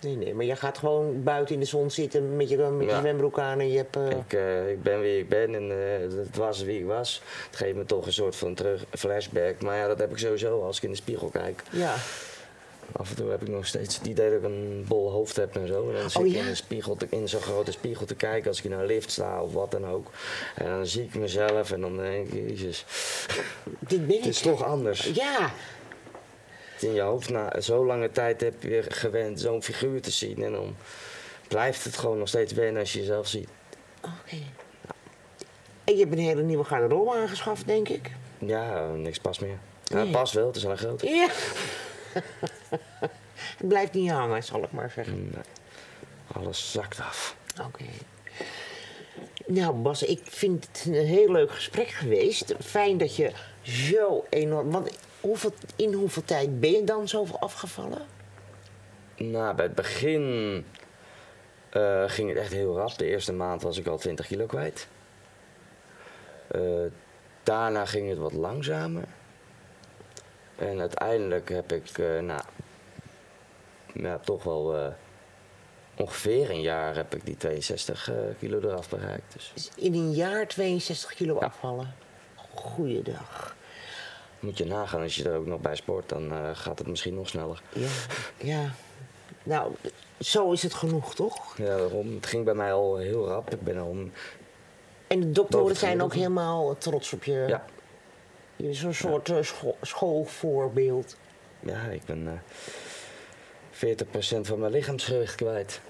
Nee, 0.00 0.16
nee, 0.16 0.34
maar 0.34 0.44
je 0.44 0.56
gaat 0.56 0.78
gewoon 0.78 1.22
buiten 1.22 1.54
in 1.54 1.60
de 1.60 1.66
zon 1.66 1.90
zitten 1.90 2.36
met 2.36 2.48
je, 2.48 2.56
met 2.56 2.88
je 2.90 2.96
zwembroek 2.96 3.38
aan 3.38 3.60
en 3.60 3.68
je 3.70 3.76
hebt... 3.76 3.96
eh, 3.96 4.10
Ik, 4.10 4.32
ik 4.70 4.82
ben 4.82 5.00
wie 5.00 5.18
ik 5.18 5.28
ben 5.28 5.54
en 5.54 5.70
eh, 5.70 6.16
het 6.18 6.36
was 6.36 6.62
wie 6.62 6.78
ik 6.78 6.86
was. 6.86 7.22
Het 7.46 7.56
geeft 7.56 7.76
me 7.76 7.84
toch 7.84 8.06
een 8.06 8.12
soort 8.12 8.36
van 8.36 8.54
terug 8.54 8.84
flashback. 8.90 9.62
Maar 9.62 9.76
ja, 9.76 9.86
dat 9.86 9.98
heb 9.98 10.10
ik 10.10 10.18
sowieso 10.18 10.62
als 10.62 10.76
ik 10.76 10.82
in 10.82 10.90
de 10.90 10.96
spiegel 10.96 11.28
kijk. 11.28 11.62
Ja, 11.70 11.94
Af 12.92 13.10
en 13.10 13.16
toe 13.16 13.30
heb 13.30 13.42
ik 13.42 13.48
nog 13.48 13.66
steeds 13.66 13.96
het 13.98 14.06
idee 14.06 14.30
dat 14.30 14.38
ik 14.38 14.44
een 14.44 14.84
bol 14.88 15.10
hoofd 15.10 15.36
heb 15.36 15.56
en 15.56 15.66
zo. 15.66 15.88
En 15.88 15.94
dan 16.00 16.10
zit 16.10 16.20
Oh, 16.22 16.26
ik 16.26 16.32
ja? 16.34 16.40
in, 16.40 16.46
een 16.48 16.56
spiegel 16.56 16.96
te- 16.96 17.06
in 17.10 17.28
zo'n 17.28 17.40
grote 17.40 17.72
spiegel 17.72 18.06
te 18.06 18.14
kijken 18.14 18.48
als 18.48 18.58
ik 18.58 18.64
in 18.64 18.72
een 18.72 18.86
lift 18.86 19.10
sta 19.10 19.42
of 19.42 19.52
wat 19.52 19.70
dan 19.70 19.86
ook. 19.86 20.10
En 20.54 20.66
dan 20.66 20.86
zie 20.86 21.02
ik 21.04 21.14
mezelf 21.14 21.70
en 21.72 21.80
dan 21.80 21.96
denk 21.96 22.28
ik, 22.28 22.48
jezus, 22.48 22.84
dit 23.78 24.06
ben 24.06 24.16
het 24.16 24.24
ik. 24.24 24.30
is 24.30 24.40
toch 24.40 24.64
anders. 24.64 25.04
Ja, 25.04 25.52
In 26.80 26.92
je 26.94 27.00
hoofd 27.00 27.30
na 27.30 27.60
zo 27.60 27.86
lange 27.86 28.10
tijd 28.10 28.40
heb 28.40 28.62
je 28.62 28.82
gewend 28.88 29.40
zo'n 29.40 29.62
figuur 29.62 30.02
te 30.02 30.10
zien. 30.10 30.42
En 30.42 30.52
dan 30.52 30.76
blijft 31.48 31.84
het 31.84 31.96
gewoon 31.96 32.18
nog 32.18 32.28
steeds 32.28 32.52
wennen 32.52 32.80
als 32.80 32.92
je 32.92 32.98
jezelf 32.98 33.26
ziet. 33.28 33.48
oké. 34.00 34.36
En 35.84 35.94
je 35.94 36.00
hebt 36.00 36.12
een 36.12 36.18
hele 36.18 36.42
nieuwe 36.42 36.64
garderobe 36.64 37.14
aangeschaft, 37.14 37.66
denk 37.66 37.88
ik. 37.88 38.10
Ja, 38.38 38.88
niks 38.88 39.18
past 39.18 39.40
meer. 39.40 39.58
Ja, 39.84 40.02
Nee. 40.02 40.10
pas 40.12 40.32
wel, 40.32 40.46
het 40.46 40.56
is 40.56 40.62
wel 40.62 40.72
een 40.72 40.78
groot. 40.78 41.02
Ja. 41.02 41.28
het 43.58 43.68
blijft 43.68 43.92
niet 43.92 44.10
hangen, 44.10 44.44
zal 44.44 44.62
ik 44.62 44.72
maar 44.72 44.90
zeggen. 44.90 45.22
Nee. 45.22 45.42
Alles 46.32 46.72
zakt 46.72 47.00
af. 47.00 47.36
Oké. 47.66 47.84
Nou, 49.46 49.74
Bas, 49.74 50.02
ik 50.02 50.20
vind 50.24 50.66
het 50.66 50.84
een 50.86 51.06
heel 51.06 51.32
leuk 51.32 51.50
gesprek 51.50 51.88
geweest. 51.88 52.54
Fijn 52.60 52.98
dat 52.98 53.16
je 53.16 53.32
zo 53.62 54.24
enorm. 54.30 54.70
Want 54.70 54.98
hoeveel, 55.20 55.54
in 55.76 55.92
hoeveel 55.92 56.24
tijd 56.24 56.60
ben 56.60 56.70
je 56.70 56.84
dan 56.84 57.08
zoveel 57.08 57.38
afgevallen? 57.38 58.06
Nou, 59.16 59.54
bij 59.54 59.64
het 59.64 59.74
begin 59.74 60.64
eh, 61.70 62.04
ging 62.06 62.28
het 62.28 62.38
echt 62.38 62.52
heel 62.52 62.76
rap. 62.76 62.98
De 62.98 63.06
eerste 63.06 63.32
maand 63.32 63.62
was 63.62 63.78
ik 63.78 63.86
al 63.86 63.98
20 63.98 64.26
kilo 64.26 64.46
kwijt. 64.46 64.88
Eh, 66.46 66.60
daarna 67.42 67.86
ging 67.86 68.08
het 68.08 68.18
wat 68.18 68.32
langzamer. 68.32 69.04
En 70.56 70.80
uiteindelijk 70.80 71.48
heb 71.48 71.72
ik, 71.72 71.98
nou, 71.98 72.40
ja, 73.94 74.18
toch 74.18 74.42
wel 74.42 74.76
eh, 74.76 74.86
ongeveer 75.96 76.50
een 76.50 76.60
jaar 76.60 76.94
heb 76.96 77.14
ik 77.14 77.26
die 77.26 77.36
62 77.36 78.10
eh, 78.10 78.16
kilo 78.38 78.60
eraf 78.60 78.88
bereikt. 78.88 79.32
Dus 79.32 79.50
Dus 79.54 79.70
in 79.76 79.94
een 79.94 80.12
jaar 80.12 80.46
62 80.48 81.14
kilo 81.14 81.38
afvallen. 81.38 81.94
Goeiedag. 82.54 83.56
moet 84.40 84.58
je 84.58 84.64
nagaan, 84.64 85.02
als 85.02 85.16
je 85.16 85.28
er 85.28 85.36
ook 85.36 85.46
nog 85.46 85.60
bij 85.60 85.76
sport, 85.76 86.08
dan 86.08 86.32
eh, 86.32 86.50
gaat 86.52 86.78
het 86.78 86.88
misschien 86.88 87.14
nog 87.14 87.28
sneller. 87.28 87.62
Ja, 87.72 87.88
ja. 88.36 88.70
Nou, 89.42 89.72
zo 90.20 90.52
is 90.52 90.62
het 90.62 90.74
genoeg, 90.74 91.14
toch? 91.14 91.56
Ja, 91.58 91.76
daarom. 91.76 92.14
Het 92.14 92.26
ging 92.26 92.44
bij 92.44 92.54
mij 92.54 92.72
al 92.72 92.96
heel 92.96 93.26
rap. 93.26 93.52
Ik 93.52 93.60
ben 93.60 93.78
al 93.78 93.90
een- 93.90 94.12
En 95.06 95.20
de 95.20 95.30
doktoren 95.30 95.76
zijn 95.76 96.02
ook 96.02 96.14
helemaal 96.14 96.78
trots 96.78 97.12
op 97.12 97.24
je. 97.24 97.44
ja, 97.48 97.64
Je 98.56 98.64
bent 98.64 98.76
zo'n 98.76 98.94
soort 98.94 99.30
scho- 99.40 99.76
schoolvoorbeeld. 99.82 101.16
Ja, 101.60 101.82
ik 101.82 102.04
ben 102.04 102.42
40% 103.74 103.76
van 104.40 104.58
mijn 104.58 104.72
lichaamsgewicht 104.72 105.34
kwijt. 105.34 105.80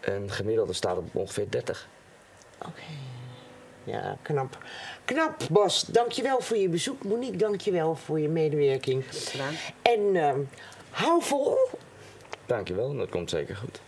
En 0.00 0.30
gemiddelde 0.30 0.72
staat 0.72 0.96
op 0.96 1.14
ongeveer 1.14 1.50
30. 1.50 1.88
Oké. 2.58 2.82
Ja, 3.84 4.16
knap. 4.22 4.58
Knap, 5.04 5.36
Bas. 5.50 5.82
Dankjewel 5.82 6.40
voor 6.40 6.56
je 6.56 6.68
bezoek. 6.68 7.04
Monique, 7.04 7.36
dankjewel 7.36 7.94
voor 7.94 8.20
je 8.20 8.28
medewerking. 8.28 9.04
Gedaan. 9.08 9.54
En 9.82 10.16
ehm, 10.16 10.40
hou 10.90 11.22
vol. 11.22 11.56
Dankjewel, 12.46 12.96
dat 12.96 13.08
komt 13.08 13.30
zeker 13.30 13.56
goed. 13.56 13.80